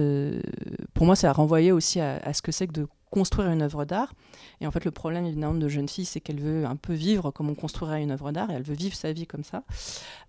[0.93, 3.63] pour moi, ça a renvoyé aussi à, à ce que c'est que de construire une
[3.63, 4.13] œuvre d'art.
[4.61, 7.31] Et en fait, le problème évidemment de jeune fille, c'est qu'elle veut un peu vivre
[7.31, 9.63] comme on construirait une œuvre d'art, et elle veut vivre sa vie comme ça,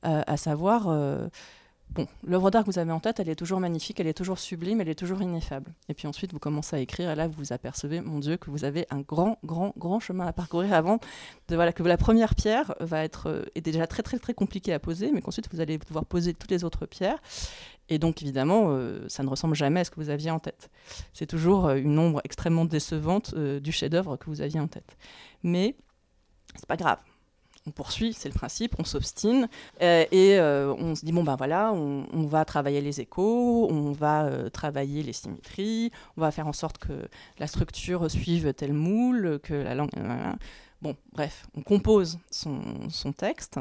[0.04, 0.88] à savoir
[1.92, 4.38] Bon, l'œuvre d'art que vous avez en tête, elle est toujours magnifique, elle est toujours
[4.38, 5.72] sublime, elle est toujours ineffable.
[5.88, 8.50] Et puis ensuite, vous commencez à écrire, et là, vous vous apercevez, mon Dieu, que
[8.50, 11.00] vous avez un grand, grand, grand chemin à parcourir avant
[11.48, 15.12] de que la première pierre va être euh, déjà très, très, très compliquée à poser,
[15.14, 17.22] mais qu'ensuite vous allez pouvoir poser toutes les autres pierres.
[17.88, 20.70] Et donc, évidemment, euh, ça ne ressemble jamais à ce que vous aviez en tête.
[21.14, 24.98] C'est toujours euh, une ombre extrêmement décevante du chef-d'œuvre que vous aviez en tête.
[25.44, 25.76] Mais
[26.56, 27.00] c'est pas grave
[27.68, 29.48] on poursuit, c'est le principe, on s'obstine
[29.82, 33.92] euh, et euh, on se dit bon ben voilà, on, va travailler les échos, on
[33.92, 36.94] va euh, travailler les symétries, on va faire en sorte que
[37.40, 39.90] la structure suive tel moule, que la langue.
[40.82, 42.62] bon, bref, on compose son,
[43.18, 43.60] texte.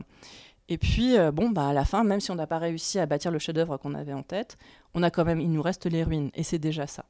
[0.68, 3.30] Et puis, bon, bah, à la fin, même si on n'a pas réussi à bâtir
[3.30, 4.56] le chef-d'œuvre qu'on avait en tête,
[4.94, 7.04] on a quand même, il nous reste les ruines, et c'est déjà ça.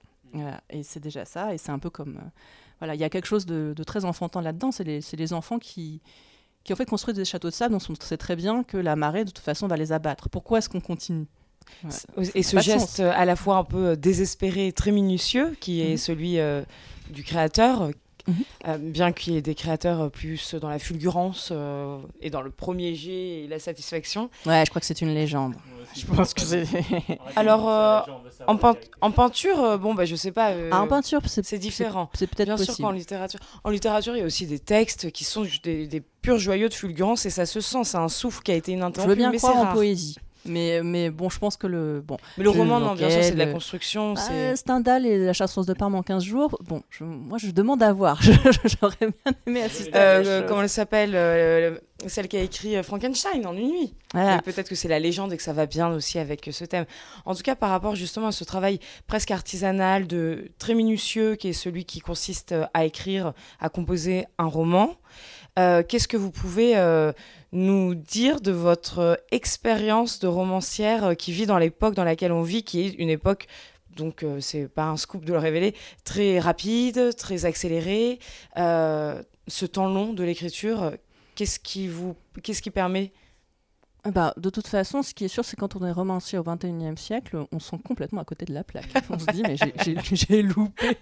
[0.71, 2.19] et c'est déjà ça, et c'est un peu comme,
[2.79, 4.73] voilà, il y a quelque chose de, très enfantin là-dedans.
[4.73, 6.01] C'est les, les, enfants qui,
[6.65, 8.97] qui en fait construisent des châteaux de sable dont on sait très bien que la
[8.97, 10.29] marée de toute façon va les abattre.
[10.29, 11.27] Pourquoi est-ce qu'on continue?
[12.35, 15.99] Et ce geste à la fois un peu désespéré, très minutieux, qui est mm.
[15.99, 16.63] celui euh,
[17.11, 17.91] du créateur,
[18.27, 18.91] Mhm.
[18.91, 21.53] bien qu'il y ait des créateurs plus dans la fulgurance
[22.21, 24.31] et dans le premier jet et la satisfaction.
[24.47, 25.55] Ouais, je crois que c'est une légende.
[25.95, 26.67] je pense que c'est.
[27.37, 27.67] Alors,
[28.47, 28.59] en,
[29.01, 30.53] en, peinture, bon, bah, je sais pas.
[30.71, 32.11] Ah, en peinture, c'est différent.
[32.15, 33.41] C'est peut-être Bien sûr qu'en littérature.
[33.63, 36.75] En littérature, il y a aussi des textes qui sont des, des purs joyaux de
[36.75, 37.85] fulgurance et ça se sent.
[37.85, 39.03] C'est un souffle qui a été ininterrompu.
[39.03, 40.17] Je veux bien croire en poésie.
[40.47, 42.03] Mais, mais bon, je pense que le.
[42.07, 44.15] Bon, mais le roman, non, bien sûr, c'est de la construction.
[44.15, 46.59] Bah, c'est Stendhal et la chasse de Parme en 15 jours.
[46.65, 48.21] Bon, moi, je demande à voir.
[48.81, 51.77] J'aurais bien aimé assister à euh, Comment elle s'appelle euh,
[52.07, 53.95] Celle qui a écrit euh, Frankenstein en une nuit.
[54.13, 56.85] Peut-être que c'est la légende et que ça va bien aussi avec ce thème.
[57.25, 61.49] En tout cas, par rapport justement à ce travail presque artisanal, de, très minutieux, qui
[61.49, 64.95] est celui qui consiste à écrire, à composer un roman.
[65.57, 66.75] Qu'est-ce que vous pouvez
[67.55, 72.43] nous dire de votre expérience de romancière euh, qui vit dans l'époque dans laquelle on
[72.43, 73.47] vit, qui est une époque
[73.97, 78.19] donc euh, c'est pas un scoop de le révéler, très rapide, très accélérée.
[78.57, 80.91] Euh, ce temps long de l'écriture,
[81.37, 83.13] qu'est-ce qui vous, qui permet
[84.13, 86.97] bah, de toute façon, ce qui est sûr, c'est quand on est romancier au XXIe
[86.97, 88.93] siècle, on sent complètement à côté de la plaque.
[89.11, 89.57] On se dit, mais
[90.13, 90.99] j'ai loupé,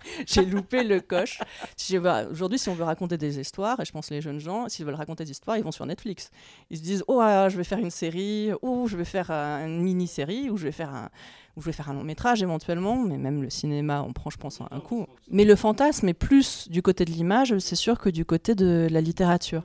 [0.49, 1.39] loupé le coche.
[1.77, 4.85] Si Aujourd'hui, si on veut raconter des histoires, et je pense les jeunes gens, s'ils
[4.85, 6.31] veulent raconter des histoires, ils vont sur Netflix.
[6.71, 9.83] Ils se disent, oh, ah, je vais faire une série, ou je vais faire une
[9.83, 11.11] mini-série, ou je vais faire un,
[11.57, 14.39] ou je vais faire un long métrage éventuellement, mais même le cinéma, on prend, je
[14.39, 15.07] pense, un coup.
[15.31, 18.89] Mais le fantasme est plus du côté de l'image, c'est sûr, que du côté de
[18.91, 19.63] la littérature.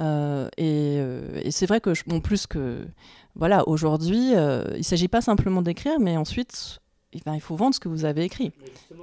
[0.00, 2.86] Euh, euh, et, c'est vrai que, bon, plus que.
[3.34, 6.80] Voilà, aujourd'hui, euh, il ne s'agit pas simplement d'écrire, mais ensuite,
[7.12, 8.52] eh ben, il faut vendre ce que vous avez écrit.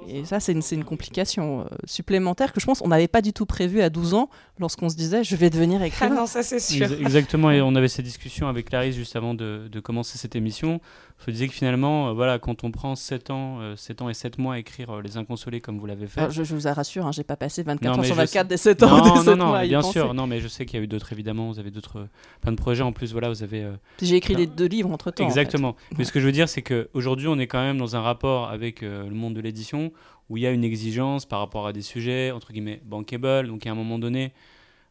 [0.08, 3.32] Et ça, c'est une, une, complication euh, supplémentaire que je pense qu'on n'avait pas du
[3.32, 6.12] tout prévu à 12 ans lorsqu'on se disait je vais devenir écrivain.
[6.12, 6.90] Ah non, ça c'est sûr.
[7.00, 10.80] Exactement, et on avait cette discussion avec Clarisse juste avant de, de commencer cette émission.
[11.26, 14.14] Je disais que finalement, euh, voilà, quand on prend 7 ans, 7 euh, ans et
[14.14, 16.30] 7 mois à écrire Les Inconsolés comme vous l'avez fait.
[16.30, 18.98] je, je, vous rassure, hein, j'ai pas passé 24 ans sur 24 des 7 ans.
[18.98, 20.88] Non, des 7 non, mois bien sûr, non, mais je sais qu'il y a eu
[20.88, 22.08] d'autres évidemment, vous avez d'autres
[22.40, 23.66] plein de projets en plus, voilà, vous avez.
[24.02, 25.24] j'ai écrit les deux livres entre temps.
[25.24, 25.76] Exactement.
[25.96, 26.62] Mais ce que je veux dire, c'est
[26.94, 29.92] qu'aujourd'hui, on est quand même dans un rapport avec le monde de l'édition
[30.30, 33.48] où il y a une exigence par rapport à des sujets, entre guillemets, bankable.
[33.48, 34.32] Donc, à un moment donné,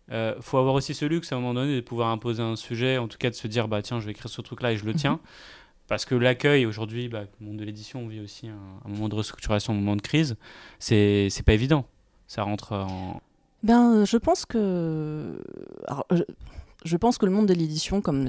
[0.09, 2.55] il euh, faut avoir aussi ce luxe, à un moment donné, de pouvoir imposer un
[2.55, 4.77] sujet, en tout cas de se dire, bah tiens, je vais écrire ce truc-là et
[4.77, 5.19] je le tiens.
[5.87, 9.15] Parce que l'accueil, aujourd'hui, bah, le monde de l'édition, on vit aussi un, moment de
[9.15, 10.37] restructuration, un moment de crise.
[10.79, 11.85] C'est pas évident.
[12.27, 13.21] Ça rentre en.
[13.63, 15.41] Ben, je pense que.
[15.87, 16.23] Alors, je
[16.97, 18.27] pense que le monde de l'édition, comme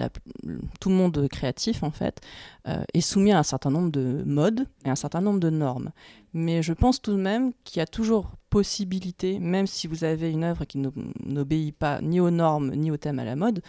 [0.80, 2.20] tout le monde créatif en fait,
[2.68, 5.90] euh, est soumis à un certain nombre de modes et un certain nombre de normes.
[6.32, 10.30] Mais je pense tout de même qu'il y a toujours possibilité, même si vous avez
[10.30, 13.62] une œuvre qui n'obéit pas ni aux normes ni au thème à la mode,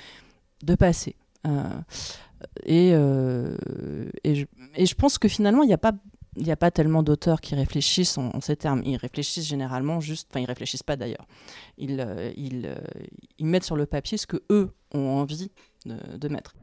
[0.64, 1.16] de passer.
[1.46, 1.64] Euh,
[2.70, 3.58] euh,
[4.24, 4.46] je,
[4.76, 5.94] et, je, pense que finalement, il n'y a pas
[6.36, 8.82] il n'y a pas tellement d'auteurs qui réfléchissent en, ces termes.
[8.86, 11.26] Ils réfléchissent généralement juste, enfin ils réfléchissent pas d'ailleurs.
[11.78, 12.76] Ils, euh, ils, euh,
[13.40, 15.52] ils, mettent sur le papier ce que eux ont envie
[15.86, 16.56] de, de mettre.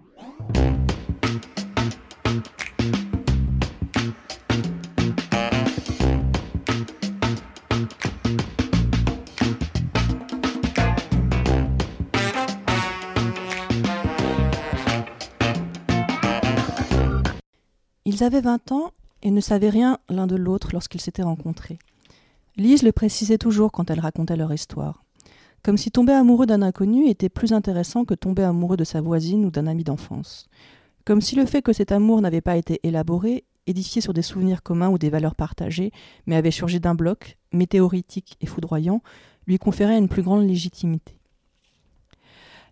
[18.05, 21.79] Ils avaient 20 ans et ne savaient rien l'un de l'autre lorsqu'ils s'étaient rencontrés.
[22.57, 25.05] Lise le précisait toujours quand elle racontait leur histoire.
[25.63, 29.45] Comme si tomber amoureux d'un inconnu était plus intéressant que tomber amoureux de sa voisine
[29.45, 30.49] ou d'un ami d'enfance.
[31.05, 34.63] Comme si le fait que cet amour n'avait pas été élaboré, édifié sur des souvenirs
[34.63, 35.93] communs ou des valeurs partagées,
[36.27, 39.03] mais avait surgi d'un bloc, météoritique et foudroyant,
[39.47, 41.17] lui conférait une plus grande légitimité.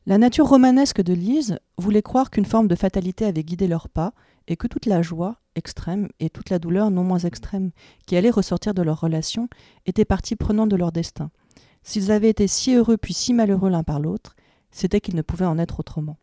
[0.07, 4.15] La nature romanesque de Lise voulait croire qu'une forme de fatalité avait guidé leurs pas,
[4.51, 7.71] et que toute la joie extrême et toute la douleur non moins extrême
[8.07, 9.49] qui allait ressortir de leur relation
[9.87, 11.31] étaient partie prenante de leur destin.
[11.85, 14.35] S'ils avaient été si heureux puis si malheureux l'un par l'autre,
[14.73, 16.19] c'était qu'ils ne pouvaient en être autrement.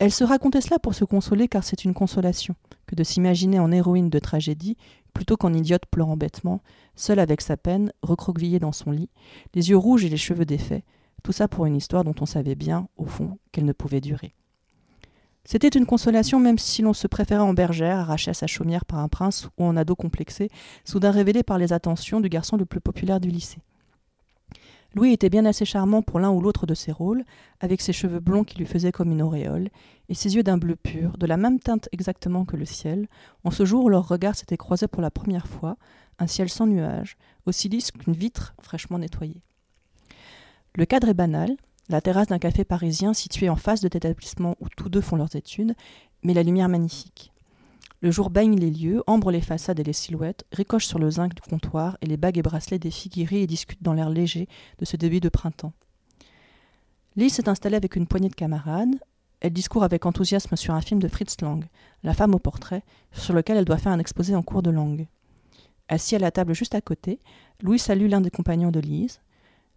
[0.00, 3.70] Elle se racontait cela pour se consoler car c'est une consolation que de s'imaginer en
[3.70, 4.76] héroïne de tragédie
[5.14, 6.60] plutôt qu'en idiote pleurant bêtement,
[6.96, 9.10] seule avec sa peine, recroquevillée dans son lit,
[9.54, 10.84] les yeux rouges et les cheveux défaits,
[11.22, 14.34] tout ça pour une histoire dont on savait bien, au fond, qu'elle ne pouvait durer.
[15.44, 18.98] C'était une consolation même si l'on se préférait en bergère, arrachée à sa chaumière par
[18.98, 20.48] un prince ou en ado complexé,
[20.84, 23.60] soudain révélé par les attentions du garçon le plus populaire du lycée.
[24.94, 27.24] Louis était bien assez charmant pour l'un ou l'autre de ses rôles,
[27.60, 29.68] avec ses cheveux blonds qui lui faisaient comme une auréole,
[30.08, 33.06] et ses yeux d'un bleu pur, de la même teinte exactement que le ciel,
[33.44, 35.76] en ce jour où leurs regards s'étaient croisés pour la première fois,
[36.18, 39.42] un ciel sans nuages, aussi lisse qu'une vitre fraîchement nettoyée.
[40.74, 41.56] Le cadre est banal,
[41.90, 45.34] la terrasse d'un café parisien situé en face de l'établissement où tous deux font leurs
[45.34, 45.74] études,
[46.22, 47.32] mais la lumière magnifique.
[48.00, 51.34] Le jour baigne les lieux, ambre les façades et les silhouettes, ricoche sur le zinc
[51.34, 54.48] du comptoir et les bagues et bracelets des filles et discutent dans l'air léger
[54.78, 55.72] de ce début de printemps.
[57.16, 58.96] Lise s'est installée avec une poignée de camarades.
[59.40, 61.64] Elle discourt avec enthousiasme sur un film de Fritz Lang,
[62.04, 65.08] La femme au portrait, sur lequel elle doit faire un exposé en cours de langue.
[65.88, 67.18] Assis à la table juste à côté,
[67.62, 69.20] Louis salue l'un des compagnons de Lise.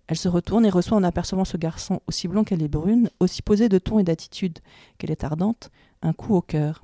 [0.08, 3.42] Elle se retourne et reçoit en apercevant ce garçon, aussi blond qu'elle est brune, aussi
[3.42, 4.60] posé de ton et d'attitude
[4.98, 6.84] qu'elle est ardente, un coup au cœur.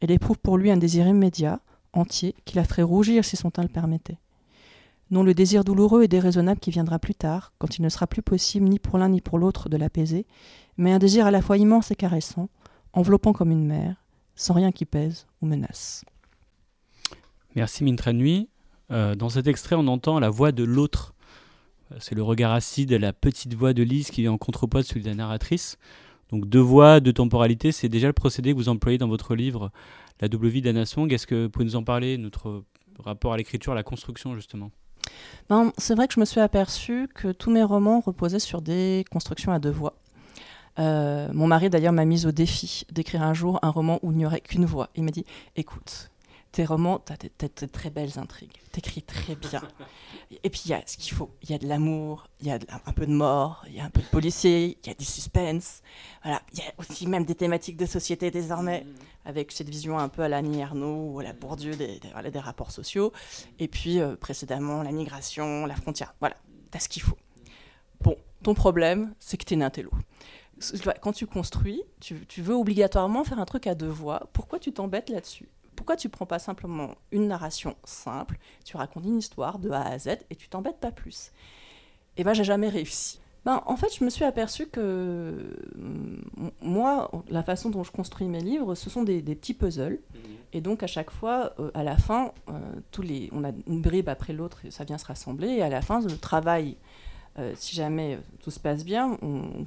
[0.00, 1.60] Elle éprouve pour lui un désir immédiat,
[1.94, 4.18] entier, qui la ferait rougir si son teint le permettait.
[5.10, 8.22] Non le désir douloureux et déraisonnable qui viendra plus tard, quand il ne sera plus
[8.22, 10.26] possible ni pour l'un ni pour l'autre de l'apaiser,
[10.76, 12.48] mais un désir à la fois immense et caressant,
[12.92, 14.04] enveloppant comme une mer,
[14.34, 16.04] sans rien qui pèse ou menace.
[17.54, 18.48] Merci Mintra Nuit.
[18.90, 21.13] Euh, dans cet extrait, on entend la voix de l'autre.
[21.98, 25.02] C'est le regard acide, la petite voix de Lise qui est en contrepoids de celui
[25.02, 25.78] de la narratrice.
[26.30, 29.70] Donc deux voix, deux temporalités, c'est déjà le procédé que vous employez dans votre livre
[30.20, 31.12] La double vie d'Anna Song.
[31.12, 32.64] Est-ce que vous pouvez nous en parler, notre
[32.98, 34.70] rapport à l'écriture, à la construction justement?
[35.48, 39.04] Ben, C'est vrai que je me suis aperçue que tous mes romans reposaient sur des
[39.10, 39.94] constructions à deux voix.
[40.78, 44.16] Euh, mon mari d'ailleurs m'a mise au défi d'écrire un jour un roman où il
[44.16, 44.90] n'y aurait qu'une voix.
[44.96, 45.24] Il m'a dit,
[45.56, 46.10] écoute,
[46.54, 49.60] tes romans, tu as de très belles intrigues, t'écris très bien.
[50.44, 52.52] Et puis il y a ce qu'il faut, il y a de l'amour, il y
[52.52, 54.94] a un peu de mort, il y a un peu de policier, il y a
[54.94, 55.82] du suspense.
[56.22, 58.94] Voilà, il y a aussi même des thématiques de société désormais, mm.
[59.24, 62.38] avec cette vision un peu à l'Annie Arnaud ou à la Bourdieu des, des, des
[62.38, 63.12] rapports sociaux.
[63.58, 66.14] Et puis euh, précédemment, la migration, la frontière.
[66.20, 66.36] Voilà,
[66.70, 67.18] tu as ce qu'il faut.
[68.00, 69.90] Bon, ton problème, c'est que tu es un intello
[71.00, 74.28] quand tu construis, tu, tu, veux obligatoirement faire un truc à deux voix.
[74.32, 75.48] Pourquoi tu t'embêtes là-dessus?
[75.74, 79.98] Pourquoi tu prends pas simplement une narration simple, tu racontes une histoire de A à
[79.98, 81.32] Z et tu t'embêtes pas plus?
[82.16, 83.18] Et eh ben j'ai jamais réussi.
[83.44, 85.58] Ben, en fait, je me suis aperçue que
[86.62, 90.00] moi, la façon dont je construis mes livres, ce sont des, petits puzzles.
[90.14, 90.20] Mhm.
[90.54, 92.52] Et donc, à chaque fois, euh, à la fin, euh,
[92.90, 95.48] tous les, on a une bribe après l'autre et ça vient se rassembler.
[95.48, 96.78] Et à la fin, le travail,
[97.38, 99.18] euh, si jamais tout se passe bien,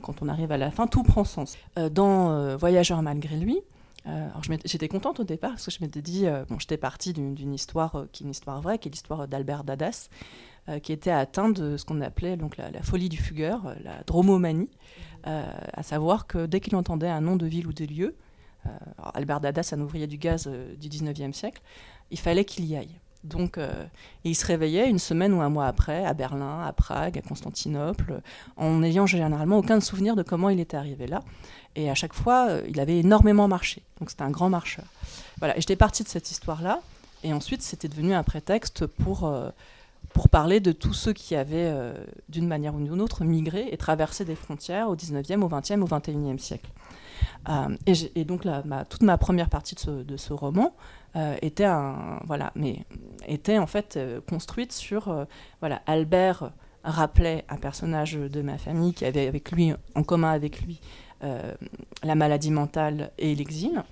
[0.02, 1.56] quand on arrive à la fin, tout prend sens.
[1.92, 3.60] dans Voyageur malgré lui,
[4.08, 4.28] euh,
[4.66, 7.96] j'étais contente au départ parce que je m'étais dit, euh, bon, j'étais partie d'une histoire
[7.96, 10.10] euh, qui est une histoire vraie, qui est l'histoire d'Albert Dadas,
[10.84, 14.70] qui était atteint de ce qu'on appelait donc la, folie du fugueur, la dromomanie,
[15.24, 18.18] à savoir que dès qu'il entendait un nom de ville ou de lieu,
[19.14, 21.62] Albert Dadas, un ouvrier du gaz du 19e siècle,
[22.12, 23.00] il fallait qu'il y aille.
[23.24, 23.58] Donc,
[24.26, 28.20] il se réveillait une semaine ou un mois après, à Berlin, à Prague, à Constantinople,
[28.58, 31.22] en n'ayant généralement aucun souvenir de comment il était arrivé là.
[31.78, 33.84] Et à chaque fois, euh, il avait énormément marché.
[34.00, 34.86] Donc c'était un grand marcheur.
[35.38, 35.56] Voilà.
[35.56, 36.82] Et j'étais partie de cette histoire-là.
[37.24, 39.50] Et ensuite, c'était devenu un prétexte pour, euh,
[40.10, 41.94] pour parler de tous ceux qui avaient, euh,
[42.30, 45.88] d'une manière ou d'une autre, migré et traversé des frontières au 19e, au 20e, au
[45.88, 46.72] 21e siècle.
[47.86, 50.76] et, donc, ma, toute ma première partie de ce, de ce roman
[51.42, 52.86] était, un, voilà, mais,
[53.28, 53.98] était en fait
[54.30, 55.26] construite sur
[55.62, 56.52] voilà, Albert
[56.84, 60.80] rappelait un personnage de ma famille qui avait avec lui, en commun avec lui
[61.22, 63.84] la maladie mentale et l'exil.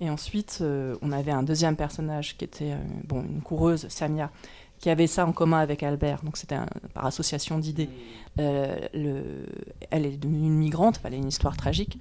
[0.00, 4.30] Et ensuite, euh, on avait un deuxième personnage qui était euh, bon, une coureuse, Samia,
[4.78, 6.22] qui avait ça en commun avec Albert.
[6.24, 6.56] Donc c'était
[6.92, 7.88] par association d'idées.
[8.36, 11.98] elle est devenue une migrante, elle a une histoire tragique.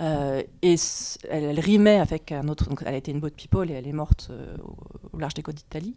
[0.00, 0.76] Et
[1.30, 2.68] elle, rimait avec un autre.
[2.68, 4.30] Donc elle a été une boat people et elle est morte
[5.12, 5.94] au, large des côtes d'Italie.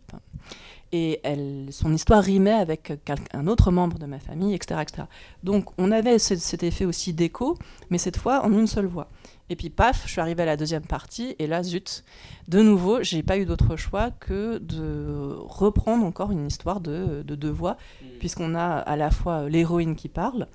[0.91, 2.93] et elle, son histoire rimait avec
[3.33, 4.81] un autre membre de ma famille, etc.
[4.81, 5.03] etc.
[5.43, 7.57] Donc on avait cet effet aussi d'écho,
[7.89, 9.09] mais cette fois en une seule voix.
[9.49, 12.03] Et puis paf, je suis arrivée à la deuxième partie, et là, zut,
[12.49, 17.49] de nouveau, j'ai pas eu d'autre choix que de reprendre encore une histoire de, deux
[17.49, 18.05] voix, mm.
[18.19, 20.47] puisqu'on a à la fois l'héroïne qui parle,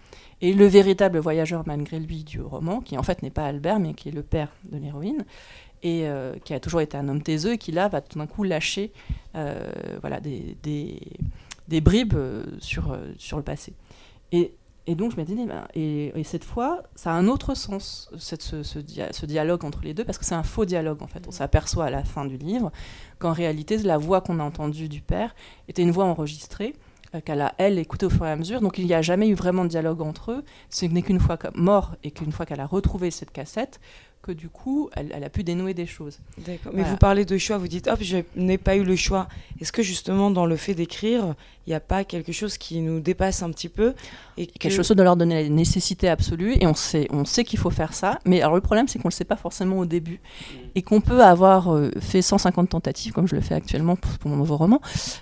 [0.42, 3.94] et le véritable voyageur malgré lui du roman, qui en fait n'est pas Albert, mais
[3.94, 5.24] qui est le père de l'héroïne,
[5.82, 8.26] et euh, qui a toujours été un homme taiseux, et qui là va tout d'un
[8.26, 8.92] coup lâcher
[9.36, 13.72] euh, voilà, des, des, bribes euh, sur, sur le passé.
[14.32, 14.52] Et
[14.88, 18.42] et donc je m'étais dit, ben, et, cette fois, ça a un autre sens, cette,
[18.42, 21.24] ce, ce, dialogue entre les deux, parce que c'est un faux dialogue en fait.
[21.26, 21.34] On mm.
[21.34, 22.72] s'aperçoit à la fin du livre
[23.20, 25.36] qu'en réalité, la voix qu'on a entendue du père
[25.68, 26.74] était une voix enregistrée,
[27.20, 28.60] qu'elle a, elle, écoutée au fur et à mesure.
[28.60, 30.44] Donc il n'y a jamais eu vraiment de dialogue entre eux.
[30.70, 33.80] Ce n'est qu'une fois mort et qu'une fois qu'elle a retrouvé cette cassette,
[34.22, 36.20] que du coup, elle, a pu dénouer des choses.
[36.38, 36.72] D'accord.
[36.74, 39.28] Mais vous parlez de choix, vous dites, hop, je n'ai pas eu le choix.
[39.60, 41.34] Est-ce que justement, dans le fait d'écrire,
[41.66, 43.94] il n'y a pas quelque chose qui nous dépasse un petit peu
[44.36, 47.58] et Quelque chose de leur donner la nécessité absolue, et on sait, on sait qu'il
[47.58, 48.18] faut faire ça.
[48.24, 50.56] Mais alors le problème, c'est qu'on ne le sait pas forcément au début, mm.
[50.76, 54.36] et qu'on peut avoir euh, fait 150 tentatives, comme je le fais actuellement pour, mon
[54.36, 54.80] nouveau roman,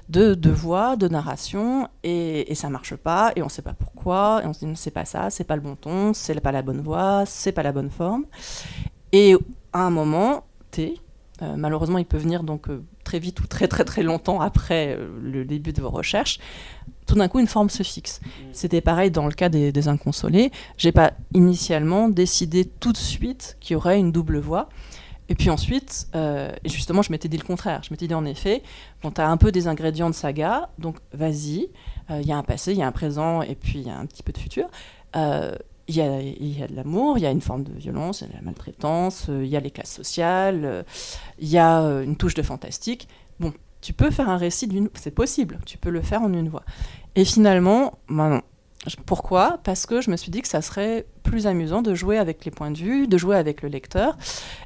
[0.09, 3.75] de, de voix, de narration, et, et ça marche pas, et on ne sait pas
[3.75, 6.53] pourquoi, et on se dit, c'est pas ça, c'est pas le bon ton, c'est pas
[6.53, 8.25] la bonne voix, c'est pas la bonne forme.
[9.13, 9.35] Et
[9.73, 11.01] à un moment T,
[11.41, 12.67] malheureusement, il peut venir donc
[13.05, 16.39] très vite ou très très très longtemps après le début de vos recherches.
[17.07, 18.21] Tout d'un coup, une forme se fixe.
[18.21, 18.29] Mmh.
[18.53, 20.53] C'était pareil dans le cas des, des inconsolés.
[20.77, 24.69] J'ai pas initialement décidé tout de suite qu'il y aurait une double voix.
[25.31, 27.83] Et puis ensuite, euh, justement, je m'étais dit le contraire.
[27.85, 28.65] Je m'étais dit en effet,
[29.01, 31.69] bon, tu as un peu des ingrédients de saga, donc vas-y,
[32.09, 33.91] il euh, y a un passé, il y a un présent, et puis il y
[33.91, 34.69] a un petit peu de futur.
[35.99, 38.27] Euh, il y, a, de l'amour, il y a une forme de violence, il y
[38.27, 40.85] a de la maltraitance, il y a les classes sociales,
[41.39, 43.09] il y a une touche de fantastique.
[43.39, 44.89] Bon, tu peux faire un récit d'une...
[44.95, 46.65] C'est possible, tu peux le faire en une voix.
[47.15, 48.43] Et finalement, non,
[49.05, 49.59] pourquoi?
[49.63, 52.51] Parce que je me suis dit que ça serait plus amusant de jouer avec les
[52.51, 54.17] points de vue, de jouer avec le lecteur,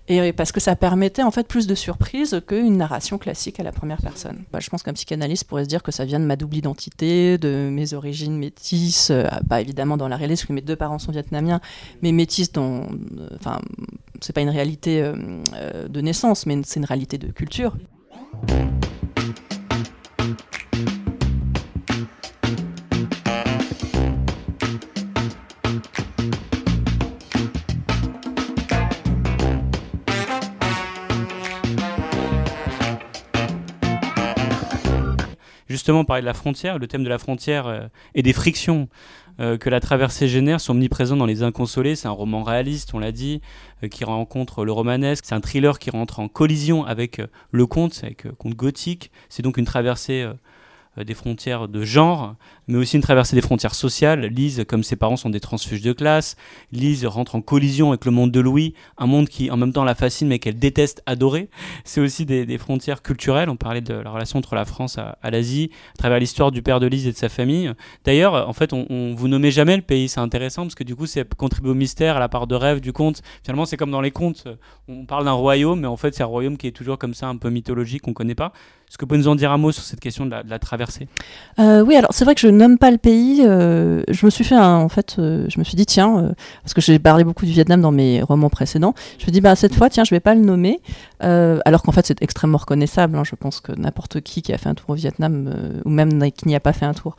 [0.07, 3.73] et parce que ça permettait en fait plus de surprises qu'une narration classique à la
[3.73, 4.45] première personne.
[4.53, 7.39] Bah, je pense qu'un psychanalyste pourrait se dire que ça vient de ma double identité,
[7.39, 11.01] de mes origines métisses, euh, pas évidemment dans la réalité, parce que mes deux parents
[11.01, 11.61] sont vietnamiens,
[12.01, 13.61] mais métisses dans, euh, enfin,
[14.21, 17.75] c'est pas une réalité euh, de naissance, mais c'est une réalité de culture.
[35.85, 37.81] Justement parler de la frontière, le thème de la frontière euh,
[38.15, 38.89] et des frictions
[39.39, 41.95] euh, que la traversée génère sont omniprésents dans Les Inconsolés.
[41.95, 43.43] C'est un roman réaliste, on l'a dit,
[43.83, 45.27] euh, qui rencontre le romanesque.
[45.29, 47.21] C'est un thriller qui rentre en collision avec
[47.51, 49.11] le conte, avec conte gothique.
[49.29, 50.27] C'est donc une traversée
[51.03, 52.37] des frontières de genre,
[52.69, 54.27] mais aussi une traversée des frontières sociales.
[54.27, 56.37] Lise, comme ses parents sont des transfuges de classe,
[56.71, 59.85] Lise rentre en collision avec le monde de Louis, un monde qui en même temps
[59.85, 61.49] la fascine mais qu'elle déteste adorer.
[61.85, 63.51] C'est aussi des, frontières culturelles.
[63.51, 66.79] On parlait de la relation entre la France à, l'Asie, à travers l'histoire du père
[66.79, 67.73] de Lise et de sa famille.
[68.05, 71.07] D'ailleurs, en fait, on, vous nommez jamais le pays, c'est intéressant parce que du coup,
[71.07, 73.23] c'est contribue au mystère, à la part de rêve du conte.
[73.43, 74.47] Finalement, c'est comme dans les contes,
[74.89, 77.27] on parle d'un royaume, mais en fait, c'est un royaume qui est toujours comme ça,
[77.27, 78.53] un peu mythologique, qu'on connaît pas.
[78.89, 81.09] Est-ce que vous pouvez nous en dire un mot sur cette question de la, traversée
[81.59, 83.43] euh, Oui, alors c'est vrai que je nomme pas le pays.
[83.45, 86.33] Euh, je me suis fait en fait, euh, je me suis dit tiens,
[86.63, 88.95] parce que j'ai parlé beaucoup du Vietnam dans mes romans précédents.
[89.19, 90.81] Je me dis bah cette fois tiens, je vais pas le nommer,
[91.21, 93.17] alors qu'en fait c'est extrêmement reconnaissable.
[93.19, 93.25] Hein.
[93.25, 95.53] je pense que n'importe qui qui a fait un tour au Vietnam
[95.85, 97.17] ou même qui n'y a pas fait un tour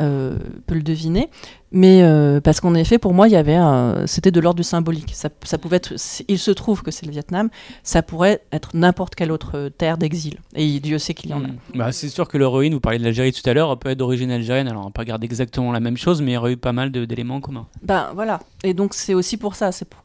[0.00, 1.30] peut le deviner.
[1.72, 3.58] Mais euh, parce qu'en effet, pour moi, il y avait
[4.06, 5.12] c'était de l'ordre du symbolique.
[5.14, 5.94] Ça, ça, pouvait être,
[6.28, 7.48] il se trouve que c'est le Vietnam,
[7.82, 10.38] ça pourrait être n'importe quelle autre terre d'exil.
[10.54, 11.48] Et Dieu sait qu'il y en a.
[11.48, 11.58] Hmm.
[11.74, 14.30] Bah, c'est sûr que l'héroïne, vous parlez de l'Algérie tout à l'heure, peut être d'origine
[14.30, 14.68] algérienne.
[14.68, 16.72] Alors, on va pas garder exactement la même chose, mais il y aurait eu pas
[16.72, 17.66] mal d'éléments communs.
[17.82, 18.40] Ben voilà.
[18.64, 20.02] Et donc, c'est aussi pour ça, c'est pour,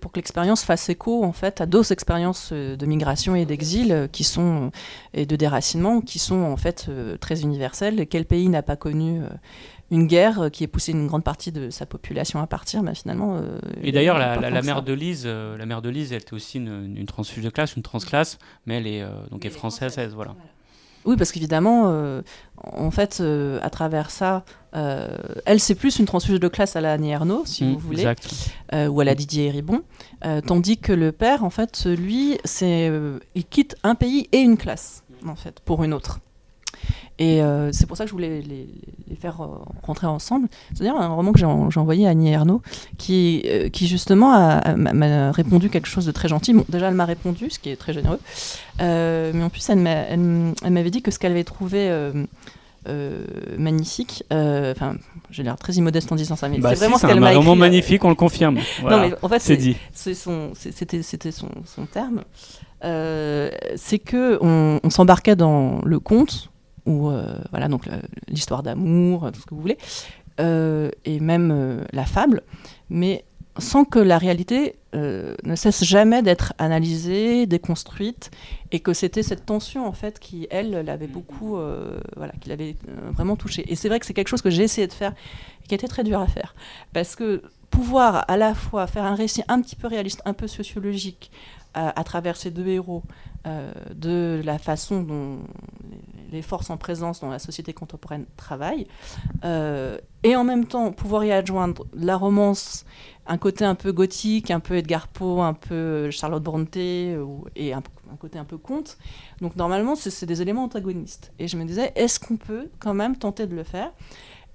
[0.00, 3.92] pour, que l'expérience fasse écho en fait à d'autres expériences euh, de migration et d'exil
[3.92, 4.70] euh, qui sont
[5.12, 6.90] et de déracinement qui sont en fait
[7.20, 8.06] très universelles.
[8.08, 9.20] Quel pays n'a pas connu
[9.90, 12.94] une guerre euh, qui ait poussé une grande partie de sa population à partir, mais
[12.94, 13.36] finalement.
[13.36, 16.58] Euh, et d'ailleurs, la, mère de Lise, euh, la mère de Lise, elle était aussi
[16.58, 20.34] une, une transfuge de classe, une transclasse, mais elle est donc est française, voilà.
[21.04, 22.22] Oui, parce qu'évidemment,
[22.62, 23.22] en fait,
[23.62, 27.64] à travers ça, elle, c'est plus une transfuge de classe à la Annie Ernaux, si
[27.64, 28.14] mmh, vous voulez,
[28.88, 29.82] ou à la Didier Ribon,
[30.46, 32.90] tandis que le père, en fait, lui, c'est,
[33.34, 36.20] il quitte un pays et une classe, en fait, pour une autre.
[37.18, 38.66] Et euh, c'est pour ça que je voulais les,
[39.20, 39.46] faire euh,
[39.82, 40.48] rentrer ensemble.
[40.72, 42.60] C'est-à-dire un roman que j'ai envoyé à Annie Ernaud,
[42.98, 46.54] qui, euh, qui justement m'a répondu quelque chose de très gentil.
[46.54, 48.18] Bon, déjà, elle m'a répondu, ce qui est très généreux.
[48.80, 51.88] mais en plus, elle m'avait dit que ce qu'elle avait trouvé
[53.58, 54.24] magnifique.
[54.32, 54.96] Enfin,
[55.30, 57.44] j'ai l'air très immodeste en disant ça, mais bah c'est vraiment ce qu'elle m'a écrit.
[57.44, 58.58] vraiment magnifique, on le confirme.
[58.82, 59.76] non, mais en fait, c'est dit.
[59.92, 60.14] C'était
[61.30, 62.24] son, son, terme.
[62.82, 66.50] c'est que on, on s'embarquait dans le conte
[66.86, 67.88] ou euh, voilà, donc
[68.28, 69.78] l'histoire d'amour, tout ce que vous voulez,
[70.40, 72.42] euh, et même euh, la fable,
[72.90, 73.24] mais
[73.58, 78.30] sans que la réalité ne cesse jamais d'être analysée, déconstruite,
[78.70, 81.56] et que c'était cette tension en fait qui, elle, l'avait beaucoup,
[82.16, 82.76] voilà, qui l'avait
[83.12, 83.64] vraiment touchée.
[83.70, 85.12] Et c'est vrai que c'est quelque chose que j'ai essayé de faire
[85.64, 86.54] et qui était très dur à faire,
[86.92, 90.48] parce que pouvoir à la fois faire un récit un petit peu réaliste, un peu
[90.48, 91.30] sociologique,
[91.74, 93.02] à travers ces deux héros,
[93.94, 95.38] de la façon dont
[96.34, 98.86] les forces en présence dans la société contemporaine travaillent,
[99.44, 102.84] euh, et en même temps pouvoir y adjoindre la romance,
[103.26, 107.16] un côté un peu gothique, un peu Edgar Poe, un peu Charlotte Bronte, et
[107.72, 107.82] un,
[108.18, 108.98] côté un peu conte.
[109.40, 111.32] Donc normalement, c'est des éléments antagonistes.
[111.38, 113.92] Et je me disais, est-ce qu'on peut quand même tenter de le faire?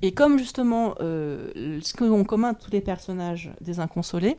[0.01, 4.37] Et comme justement, euh, ce qu'ont en commun tous les personnages des Inconsolés,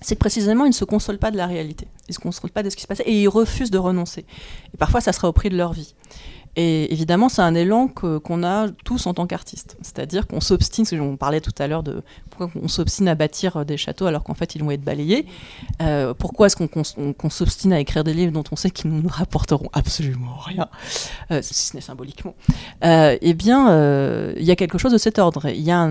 [0.00, 1.86] c'est précisément, ils ne se consolent pas de la réalité.
[2.08, 4.24] Ils ne se consolent pas de ce qui se passait et ils refusent de renoncer.
[4.72, 5.94] Et parfois, ça sera au prix de leur vie.
[6.56, 9.76] Et évidemment, c'est un élan qu'on a tous en tant qu'artistes.
[9.82, 13.76] C'est-à-dire qu'on s'obstine, on parlait tout à l'heure de pourquoi on s'obstine à bâtir des
[13.76, 15.26] châteaux alors qu'en fait ils vont être balayés.
[15.80, 19.08] Euh, pourquoi est-ce qu'on s'obstine à écrire des livres dont on sait qu'ils ne nous
[19.08, 20.68] rapporteront absolument rien,
[21.30, 22.34] euh, si ce n'est symboliquement
[22.84, 23.68] euh, Eh bien,
[24.36, 25.48] il y a quelque chose de cet ordre.
[25.48, 25.88] Il y a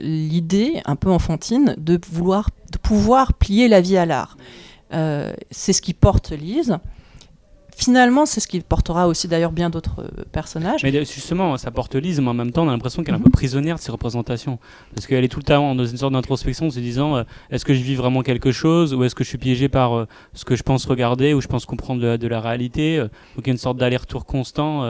[0.00, 4.36] l'idée un peu enfantine de vouloir, de pouvoir plier la vie à l'art.
[4.90, 6.78] c'est ce qui porte Lise
[7.84, 10.82] finalement, c'est ce qui portera aussi d'ailleurs bien d'autres euh, personnages.
[10.82, 13.20] Mais justement, ça porte Lise, mais en même temps, on a l'impression qu'elle est un
[13.20, 14.58] peu prisonnière de ses représentations.
[14.94, 17.74] Parce qu'elle est tout le temps dans une sorte d'introspection, se disant euh, est-ce que
[17.74, 20.56] je vis vraiment quelque chose ou est-ce que je suis piégé par euh, ce que
[20.56, 23.58] je pense regarder ou je pense comprendre de, la réalité Donc il y a une
[23.58, 24.82] sorte d'aller-retour constant.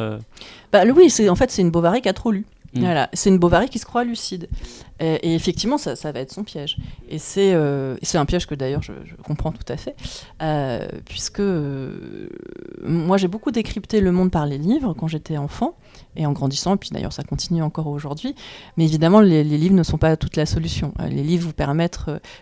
[0.72, 2.45] Bah, oui, en fait, c'est une Bovary qui a trop lu.
[2.75, 2.81] Mm.
[2.81, 4.49] Voilà, c'est une Bovary qui se croit lucide.
[5.01, 6.77] Et, effectivement, ça, va être son piège.
[7.09, 8.93] Et c'est euh, un piège que d'ailleurs je,
[9.25, 9.97] comprends tout à fait,
[10.43, 12.29] euh, puisque euh,
[12.85, 15.77] moi j'ai beaucoup décrypté le monde par les livres quand j'étais enfant
[16.17, 18.35] et en grandissant, et puis d'ailleurs ça continue encore aujourd'hui.
[18.77, 20.93] Mais évidemment, les, livres ne sont pas toute la solution.
[21.09, 22.01] les livres vous permettent,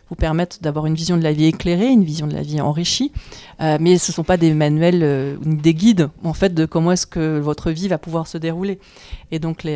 [0.08, 3.12] vous permettent d'avoir une vision de la vie éclairée, une vision de la vie enrichie,
[3.60, 7.06] mais ce ne sont pas des manuels ni des guides en fait de comment est-ce
[7.06, 8.78] que votre vie va pouvoir se dérouler.
[9.30, 9.66] Et donc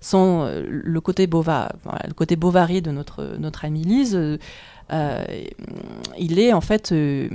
[0.00, 1.70] sans le côté bova,
[2.06, 4.38] le côté Bovary de notre, notre amie Lise, euh,
[4.92, 5.24] euh,
[6.18, 7.28] il est en fait euh,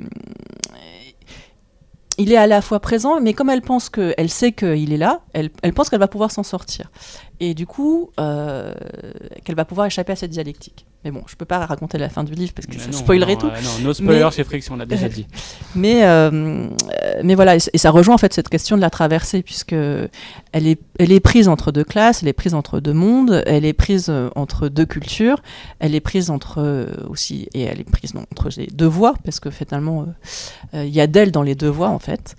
[2.21, 4.97] il est à la fois présent, mais comme elle pense que, elle sait qu'il est
[4.97, 6.91] là, elle, elle pense qu'elle va pouvoir s'en sortir.
[7.39, 10.85] Et du coup, qu'elle va pouvoir échapper à cette dialectique.
[11.03, 13.47] Mais bon, je peux pas raconter la fin du livre parce que ça spoilerait tout.
[13.47, 15.25] non, no spoiler chez Friction, on l'a déjà dit.
[15.75, 16.67] mais, euh,
[17.23, 20.79] mais voilà, et, ça rejoint en fait cette question de la traversée, puisque elle est,
[20.99, 24.09] elle est prise entre deux classes, elle est prise entre deux mondes, elle est prise
[24.09, 25.41] euh, entre deux cultures,
[25.79, 29.15] elle est prise entre euh, aussi, et elle est prise non, entre les deux voies,
[29.25, 30.05] parce que finalement,
[30.73, 32.35] il y a d'elle dans les deux voies en fait.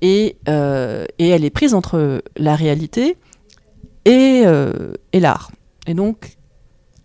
[0.00, 3.16] Et, et elle est prise entre la réalité
[4.04, 4.44] et,
[5.12, 5.50] et l'art.
[5.86, 6.35] Et donc,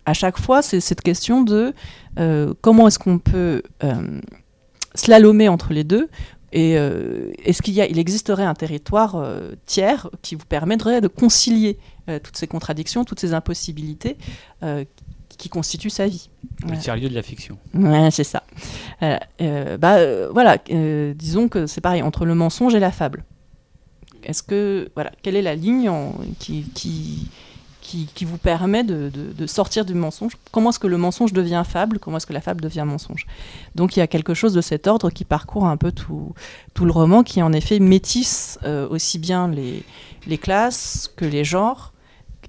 [0.06, 1.74] à chaque fois, c'est cette question de
[2.18, 4.20] euh, comment est-ce qu'on peut euh,
[4.94, 6.08] slalomer entre les deux
[6.54, 9.24] et euh, est-ce qu'il y a, il existerait un territoire
[9.64, 11.78] tiers qui vous permettrait de concilier
[12.22, 14.18] toutes ces contradictions, toutes ces impossibilités
[15.38, 16.28] qui constituent sa vie?
[16.68, 17.56] Le tiers-lieu de la fiction.
[17.72, 18.42] Ouais, c'est ça.
[19.00, 20.58] bah, voilà,
[21.14, 23.24] disons que c'est pareil entre le mensonge et la fable.
[24.22, 25.90] Est-ce que voilà, quelle est la ligne
[26.38, 27.30] qui, qui
[28.14, 30.32] qui, vous permet de, sortir du mensonge.
[30.50, 31.98] Comment est-ce que le mensonge devient fable?
[31.98, 33.26] Comment est-ce que la fable devient mensonge?
[33.74, 36.34] Donc il y a quelque chose de cet ordre qui parcourt un peu tout,
[36.80, 41.92] le roman, qui en effet métisse euh, aussi bien les, classes que les genres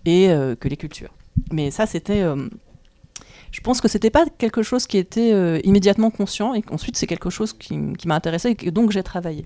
[0.06, 1.14] et euh, que les cultures.
[1.52, 2.22] Mais ça, c'était...
[2.22, 2.48] Euh,
[3.52, 7.30] je pense que c'était pas quelque chose qui était immédiatement conscient et qu'ensuite c'est quelque
[7.30, 9.46] chose qui, qui m'a intéressé et donc j'ai travaillé.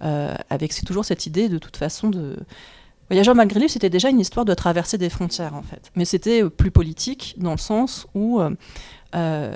[0.00, 2.36] avec toujours cette idée de toute façon de
[3.10, 5.90] Voyageurs malgré lui, c'était déjà une histoire de traverser des frontières, en fait.
[5.96, 8.50] Mais c'était euh, plus politique, dans le sens où, euh,
[9.16, 9.52] euh,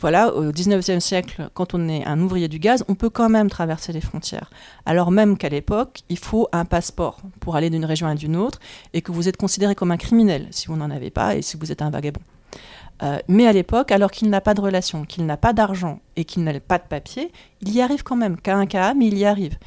[0.00, 3.48] voilà, au 19e siècle, quand on est un ouvrier du gaz, on peut quand même
[3.48, 4.50] traverser les frontières.
[4.86, 8.58] Alors même qu'à l'époque, il faut un passeport pour aller d'une région à une autre,
[8.92, 11.56] et que vous êtes considéré comme un criminel si vous n'en avez pas, et si
[11.56, 12.22] vous êtes un vagabond.
[13.28, 16.42] mais à l'époque, alors qu'il n'a pas de relation, qu'il n'a pas d'argent et qu'il
[16.42, 17.30] n'a pas de papier,
[17.60, 19.58] il y arrive quand même, qu'à un cas, mais il y arrive.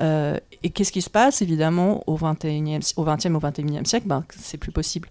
[0.00, 4.24] Euh, et qu'est-ce qui se passe Évidemment, au, 21e, au 20e, au 21e siècle, ben,
[4.38, 5.08] c'est plus possible.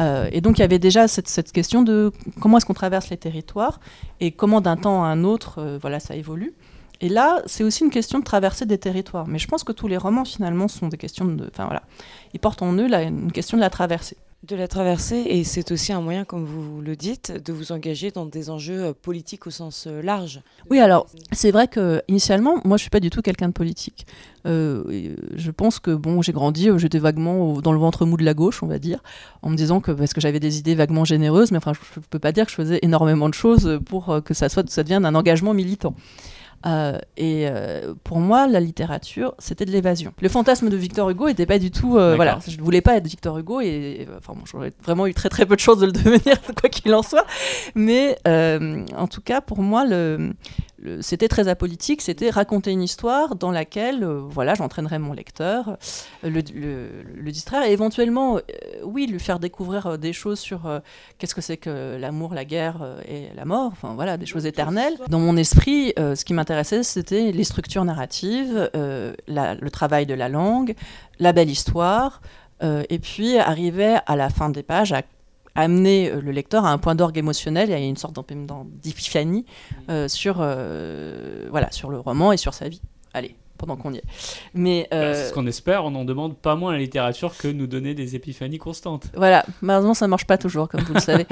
[0.00, 3.18] Euh, et donc il y avait déjà cette, question de comment est-ce qu'on traverse les
[3.18, 3.80] territoires
[4.20, 6.54] et comment d'un temps à un autre, euh, voilà, ça évolue.
[7.00, 9.26] Et là, c'est aussi une question de traverser des territoires.
[9.26, 11.48] Mais je pense que tous les romans, finalement, sont des questions de...
[11.52, 11.82] Enfin voilà,
[12.32, 14.16] ils portent en eux une question de la traversée
[14.46, 18.10] de la traverser et c'est aussi un moyen, comme vous le dites, de vous engager
[18.10, 20.40] dans des enjeux euh, politiques au sens euh, large.
[20.68, 24.04] Oui, alors c'est vrai que initialement, moi je suis pas du tout quelqu'un de politique.
[24.46, 28.34] Euh, je pense que bon, j'ai grandi, j'étais vaguement dans le ventre mou de la
[28.34, 29.00] gauche, on va dire,
[29.42, 32.04] en me disant que parce que j'avais des idées vaguement généreuses, mais enfin je, ne
[32.10, 35.04] peux pas dire que je faisais énormément de choses pour que ça soit, ça devienne
[35.04, 35.94] un engagement militant.
[36.66, 40.12] Euh, et euh, pour moi, la littérature, c'était de l'évasion.
[40.20, 41.98] Le fantasme de Victor Hugo n'était pas du tout.
[41.98, 45.28] Euh, voilà, je ne voulais pas être Victor Hugo et, enfin, j'aurais vraiment eu très
[45.28, 47.26] très peu de chances de le devenir, quoi qu'il en soit.
[47.74, 50.32] Mais en tout cas, pour moi, le,
[51.00, 55.76] c'était très apolitique, c'était raconter une histoire dans laquelle, euh, voilà, j'entraînerais mon lecteur,
[56.24, 58.40] euh, le, distraire et éventuellement, euh,
[58.84, 60.80] oui, lui faire découvrir des choses sur
[61.18, 64.98] qu'est-ce que c'est que l'amour, la guerre et la mort, enfin voilà, des choses éternelles.
[65.08, 70.74] Dans mon esprit, ce qui m'intéressait, c'était les structures narratives, le travail de la langue,
[71.18, 72.20] la belle histoire,
[72.62, 75.02] et puis arriver à la fin des pages à
[75.54, 78.18] amener euh, le lecteur à un point d'orgue émotionnel et à une sorte
[78.82, 79.44] d'épiphanie
[79.88, 82.80] euh, sur, euh, voilà, sur le roman et sur sa vie.
[83.14, 84.04] Allez, pendant qu'on y est.
[84.54, 87.36] Mais Bah, euh, c'est ce qu'on espère, on en demande pas moins à la littérature
[87.36, 89.06] que nous donner des épiphanies constantes.
[89.14, 91.26] Voilà, malheureusement ça marche pas toujours, comme vous le savez.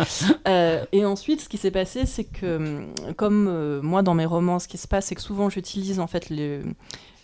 [0.92, 4.68] Et ensuite, ce qui s'est passé, c'est que, hum, comme moi dans mes romans, ce
[4.68, 6.60] qui se passe, c'est que souvent j'utilise en fait les,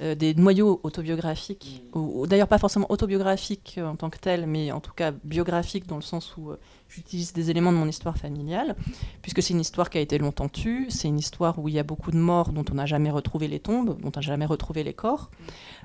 [0.03, 4.47] euh, des noyaux autobiographiques, ou, ou d'ailleurs pas forcément autobiographiques euh, en tant que tels,
[4.47, 7.89] mais en tout cas biographiques dans le sens où euh, j'utilise des éléments de mon
[7.89, 8.77] histoire familiale,
[9.23, 11.79] puisque c'est une histoire qui a été longtemps tue, c'est une histoire où il y
[11.79, 14.47] a beaucoup de morts dont on n'a jamais retrouvé les tombes, dont on n'a jamais
[14.47, 15.31] retrouvé les corps.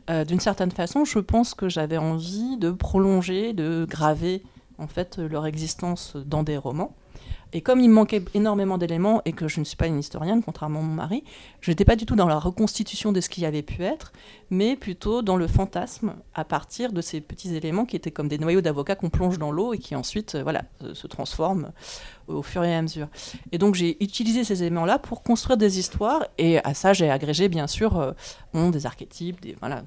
[0.10, 4.44] Euh, D'une certaine façon, je pense que j'avais envie de prolonger, de graver
[4.78, 6.96] en fait leur existence dans des romans.
[7.54, 10.42] Et comme il me manquait énormément d'éléments et que je ne suis pas une historienne,
[10.44, 11.24] contrairement à mon mari,
[11.60, 14.14] je n'étais pas du tout dans la reconstitution de ce qui avait pu être,
[14.50, 18.38] mais plutôt dans le fantasme à partir de ces petits éléments qui étaient comme des
[18.38, 21.72] noyaux d'avocat qu'on plonge dans l'eau et qui ensuite euh, voilà, se transforment
[22.28, 23.08] au fur et à mesure.
[23.52, 27.50] Et donc j'ai utilisé ces éléments-là pour construire des histoires et à ça j'ai agrégé
[27.50, 28.12] bien sûr euh,
[28.72, 29.38] des archétypes,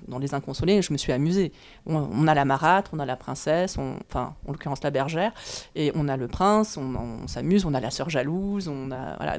[0.09, 1.53] dans les inconsolés, je me suis amusée.
[1.87, 5.32] On, a la marâtre, on a la princesse, enfin en l'occurrence la bergère,
[5.74, 9.39] et on a le prince, on, s'amuse, on a la sœur jalouse, on a, voilà,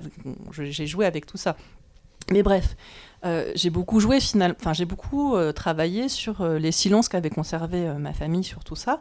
[0.51, 1.55] j'ai joué avec tout ça.
[2.31, 2.75] Mais bref,
[3.25, 7.91] euh, j'ai beaucoup joué final, enfin j'ai beaucoup euh, travaillé sur les silences qu'avait conservé
[7.97, 8.99] ma famille sur tout ça.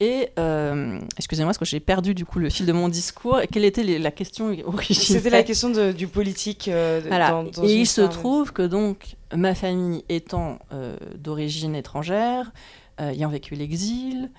[0.00, 3.40] Et euh, excusez-moi, parce que j'ai perdu du coup le fil de mon discours.
[3.50, 6.68] Quelle était les- la question originelle C'était la question de- du politique.
[6.68, 7.30] euh, voilà.
[7.30, 12.52] dans- dans et il se trouve que donc ma famille étant euh, d'origine étrangère,
[12.98, 14.30] ayant vécu l'exil,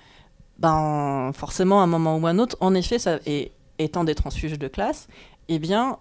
[0.58, 4.14] ben forcément à un moment ou à un autre, en effet, ça, et étant des
[4.14, 5.08] transfuges de classe,
[5.48, 5.98] eh bien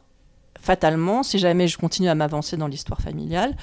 [0.60, 3.55] fatalement, si jamais je continue à m'avancer dans l'histoire familiale,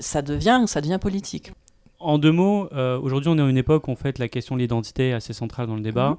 [0.00, 1.52] ça devient, ça devient politique.
[2.00, 4.54] En deux mots, euh, aujourd'hui on est à une époque où en fait la question
[4.56, 6.10] de l'identité est assez centrale dans le débat.
[6.10, 6.16] Mhm.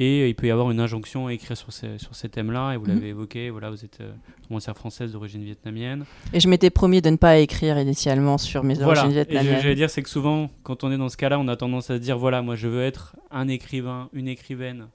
[0.00, 2.72] Et euh, il peut y avoir une injonction à écrire sur ces, sur ces thèmes-là,
[2.72, 2.94] et vous Mhm.
[2.94, 4.12] l'avez évoqué, voilà, vous êtes euh,
[4.48, 6.04] romancière française d'origine vietnamienne.
[6.32, 9.28] Et je m'étais promis de ne pas écrire initialement sur mes Voilà, origines et je-
[9.30, 9.60] vietnamiennes.
[9.60, 11.96] j'allais dire, c'est que souvent, quand on est dans ce cas-là, on a tendance à
[11.96, 14.86] se dire, voilà, moi je veux être un écrivain, une écrivaine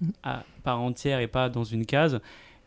[0.00, 0.12] Mhm.
[0.22, 2.18] à part entière et pas dans une case.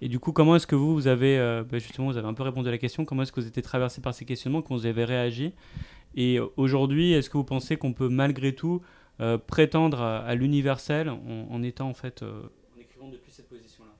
[0.04, 2.34] Et du coup, comment est-ce que vous, vous avez, euh, bah, justement, vous avez un
[2.36, 4.62] peu répondu à la question, comment est-ce que vous avez été traversé par ces questionnements,
[4.62, 5.52] comment vous avez réagi?
[6.16, 8.82] Et aujourd'hui, est-ce que vous pensez qu'on peut malgré tout
[9.20, 12.43] euh, prétendre à, l'universel en, étant en fait, euh,
[12.76, 13.91] en écrivant depuis cette position-là?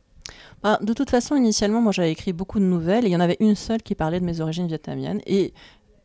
[0.64, 3.22] Ah, de toute façon, initialement, moi j'avais écrit beaucoup de nouvelles et il y en
[3.22, 5.22] avait une seule qui parlait de mes origines vietnamiennes.
[5.26, 5.54] Et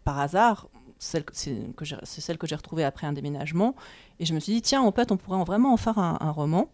[0.05, 3.75] par hasard, c'est celle que j'ai retrouvée après un déménagement.
[4.21, 6.31] Et je me suis dit, tiens, en fait, on pourrait en vraiment en faire un
[6.31, 6.71] roman,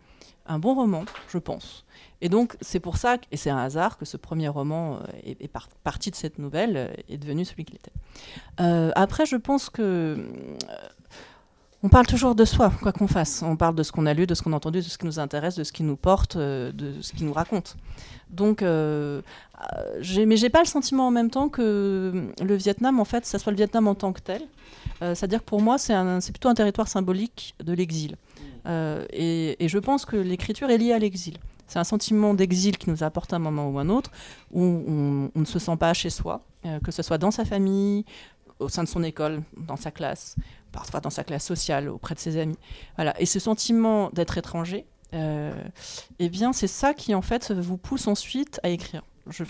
[0.46, 1.84] un bon roman, je pense.
[2.20, 5.40] Et donc, c'est pour ça, et c'est un hasard, que ce premier roman euh, est,
[5.42, 7.92] est par- parti de cette nouvelle, euh, est devenu celui qu'il était.
[8.60, 10.28] Euh, après, je pense que.
[11.82, 13.42] on parle toujours de soi, quoi qu'on fasse.
[13.42, 15.06] On parle de ce qu'on a lu, de ce qu'on a entendu, de ce qui
[15.06, 17.76] nous intéresse, de ce qui nous porte, de ce qui nous raconte.
[18.32, 19.20] Donc, euh,
[20.26, 23.52] mais j'ai pas le sentiment en même temps que le Vietnam, en fait, ça soit
[23.52, 24.42] le Vietnam en tant que tel.
[25.02, 28.16] Euh, C'est-à-dire que pour moi, c'est plutôt un territoire symbolique de l'exil.
[28.66, 31.38] Euh, et, je pense que l'écriture est liée à l'exil.
[31.66, 34.10] C'est un sentiment d'exil qui nous apporte un moment ou un autre,
[34.50, 37.44] où on, on ne se sent pas chez soi, euh, que ce soit dans sa
[37.44, 38.04] famille,
[38.58, 40.36] au sein de son école, dans sa classe,
[40.70, 42.58] parfois dans sa classe sociale, auprès de ses amis.
[42.96, 43.18] Voilà.
[43.20, 48.60] Et ce sentiment d'être étranger, eh bien, c'est ça qui, en fait, vous pousse ensuite
[48.62, 49.02] à écrire.
[49.28, 49.44] Je,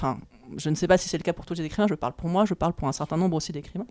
[0.56, 2.28] je ne sais pas si c'est le cas pour tous les écrivains, je parle pour
[2.28, 3.86] moi, je parle pour un certain nombre aussi d'écrivains.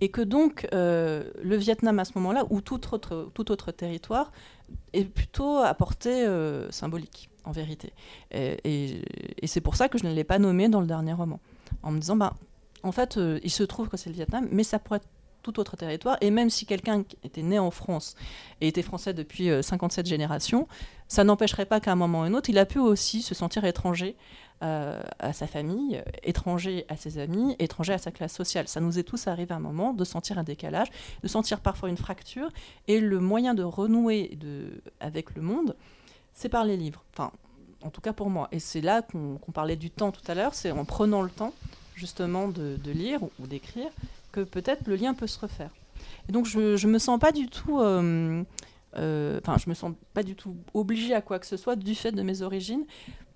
[0.00, 4.30] Et que donc, euh, le Vietnam, à ce moment-là, ou tout autre, tout autre territoire,
[4.92, 7.92] est plutôt à portée euh, symbolique, en vérité.
[8.30, 9.02] Et,
[9.46, 11.40] c'est pour ça que je ne l'ai pas nommé dans le dernier roman.
[11.82, 12.34] En me disant, bah,
[12.82, 15.08] en fait, euh, il se trouve que c'est le Vietnam, mais ça pourrait être
[15.46, 16.16] tout autre territoire.
[16.20, 18.16] Et même si quelqu'un était né en France
[18.60, 20.66] et était français depuis euh, 57 générations,
[21.06, 23.64] ça n'empêcherait pas qu'à un moment ou un autre, il a pu aussi se sentir
[23.64, 24.16] étranger
[24.62, 28.66] euh, à sa famille, étranger à ses amis, étranger à sa classe sociale.
[28.66, 30.88] Ça nous est tous arrivé à un moment de sentir un décalage,
[31.22, 32.48] de sentir parfois une fracture.
[32.88, 34.36] Et le moyen de renouer
[34.98, 35.76] avec le monde,
[36.34, 37.04] c'est par les livres.
[37.12, 37.30] Enfin,
[37.82, 38.48] en tout cas pour moi.
[38.50, 41.52] Et c'est là qu'on parlait du temps tout à l'heure, c'est en prenant le temps
[41.96, 43.90] justement de, lire ou d'écrire
[44.36, 45.70] que peut-être le lien peut se refaire.
[46.28, 48.42] Et donc je, je me sens pas du tout, euh,
[48.96, 51.94] euh, enfin je me sens pas du tout obligée à quoi que ce soit du
[51.94, 52.84] fait de mes origines.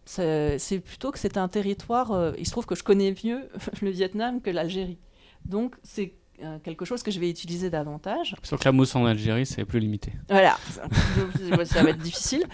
[0.05, 2.11] C'est plutôt que c'est un territoire.
[2.13, 3.49] euh, il se trouve que je connais mieux
[3.83, 4.99] le Vietnam que l'Algérie.
[5.45, 6.15] Donc c'est
[6.65, 8.35] quelque chose que je vais utiliser davantage.
[8.43, 10.13] Sur que la mousse en Algérie, c'est plus limité.
[10.31, 10.57] Voilà,
[11.67, 12.45] ça va être difficile.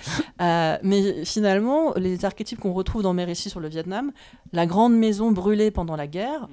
[0.41, 4.11] Mais finalement, les archétypes qu'on retrouve dans mes récits sur le Vietnam,
[4.53, 6.49] la grande maison brûlée pendant la guerre,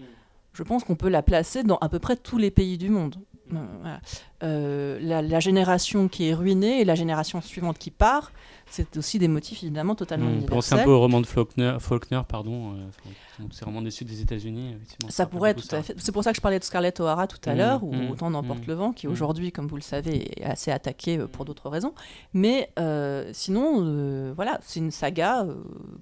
[0.53, 3.15] je pense qu'on peut la placer dans à peu près tous les pays du monde.
[3.51, 8.31] la, la, génération qui est ruinée et la génération suivante qui part,
[8.73, 12.21] c'est aussi des motifs évidemment totalement mmh, Pensez un peu au roman de Faulkner, Faulkner
[12.27, 14.77] pardon, euh, c'est vraiment des sud des États-Unis.
[15.09, 15.93] Ça pourrait tout à fait.
[15.97, 18.11] C'est pour ça que je parlais de Scarlett O'Hara tout à mmh, l'heure, ou mmh,
[18.11, 21.45] Autant n'emporte le vent, qui aujourd'hui, comme vous le savez, est assez attaqué euh, pour
[21.45, 21.93] d'autres raisons.
[22.33, 25.45] Mais euh, sinon, voilà, c'est une saga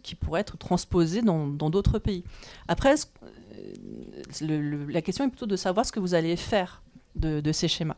[0.04, 2.24] qui pourrait être transposée dans d'autres pays.
[2.68, 2.96] Après,
[4.42, 6.82] la question est plutôt de savoir ce que vous allez faire
[7.16, 7.98] de, ces schémas.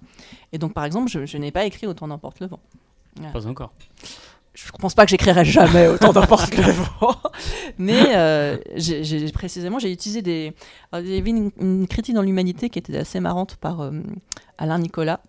[0.51, 2.59] Et donc, par exemple, je, n'ai pas écrit Autant n'emporte le vent.
[3.31, 3.73] Pas encore
[4.53, 7.15] je ne pense pas que j'écrirai jamais autant d'importe le vent.
[7.79, 8.57] Mais euh,
[9.33, 10.53] précisément, j'ai utilisé des.
[10.93, 13.91] il y avait une, critique dans l'humanité qui était assez marrante par euh,
[14.59, 15.21] Alain Nicolas,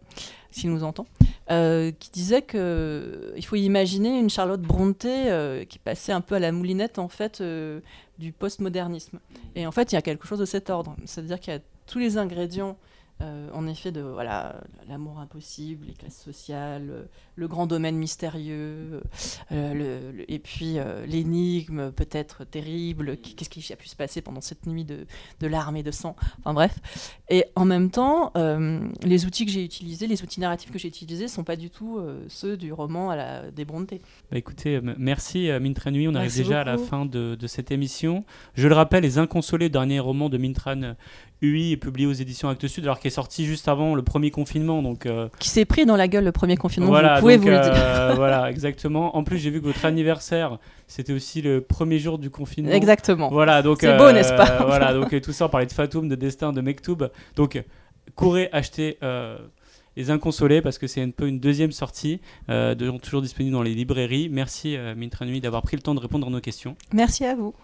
[0.50, 1.06] s'il nous entend,
[1.50, 6.38] euh, qui disait que il faut imaginer une Charlotte Brontë qui passait un peu à
[6.38, 7.42] la moulinette en fait
[8.18, 9.20] du postmodernisme.
[9.54, 11.60] Et en fait, il y a quelque chose de cet ordre, c'est-à-dire qu'il y a
[11.86, 12.76] tous les ingrédients
[13.20, 14.56] euh, en effet, de voilà,
[14.88, 17.04] l'amour impossible, les classes sociales, euh,
[17.36, 19.02] le grand domaine mystérieux,
[19.52, 24.66] euh, le, et puis l'énigme peut-être terrible, qu'est-ce qui a pu se passer pendant cette
[24.66, 25.06] nuit de,
[25.40, 26.74] de larmes et de sang, enfin bref.
[27.28, 28.32] Et en même temps,
[29.02, 32.00] les outils que j'ai utilisés, les outils narratifs que j'ai utilisés, sont pas du tout
[32.28, 34.00] ceux du roman à la des Brontë.
[34.30, 38.24] Bah écoutez, merci Mintran Nuit, on arrive déjà à la fin de, de, cette émission.
[38.54, 40.94] Je le rappelle, Les Inconsolés, dernier roman de Mintran
[41.42, 44.30] UI est publié aux éditions Actes Sud, alors qu'il est sorti juste avant le premier
[44.30, 44.82] confinement.
[44.82, 47.60] Donc, euh, Qui s'est pris dans la gueule le premier confinement, vous pouvez vous le
[47.60, 47.72] dire.
[47.74, 49.16] Euh, voilà, exactement.
[49.16, 52.72] En plus, j'ai vu que votre anniversaire, c'était aussi le premier jour du confinement.
[52.72, 53.30] Exactement.
[53.30, 53.78] Voilà, donc.
[53.80, 56.52] C'est beau, n'est-ce pas euh, Voilà, donc tout ça, on parlait de Fatoum, de Destin,
[56.52, 57.10] de Mektoub.
[57.36, 57.62] Donc,
[58.14, 58.98] courez acheter.
[59.96, 63.74] Les Inconsolés, parce que c'est un peu une deuxième sortie, de, toujours disponible dans les
[63.74, 64.28] librairies.
[64.28, 66.76] Merci, euh, Mintra Nuit, d'avoir pris le temps de répondre à nos questions.
[66.92, 67.54] Merci à vous.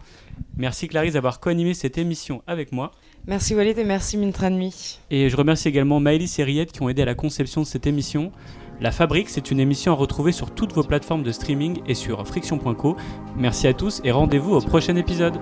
[0.57, 2.93] Merci, Clarisse, d'avoir co-animé cette émission avec moi.
[3.27, 5.01] Merci Walid et merci Mintra Nuit.
[5.11, 7.87] Et je remercie également Maëlys et Riette qui ont aidé à la conception de cette
[7.87, 8.33] émission.
[8.81, 12.27] La Fabrique, c'est une émission à retrouver sur toutes vos plateformes de streaming et sur
[12.27, 12.97] friction.co.
[13.37, 15.39] Merci à tous et rendez-vous au prochain épisode.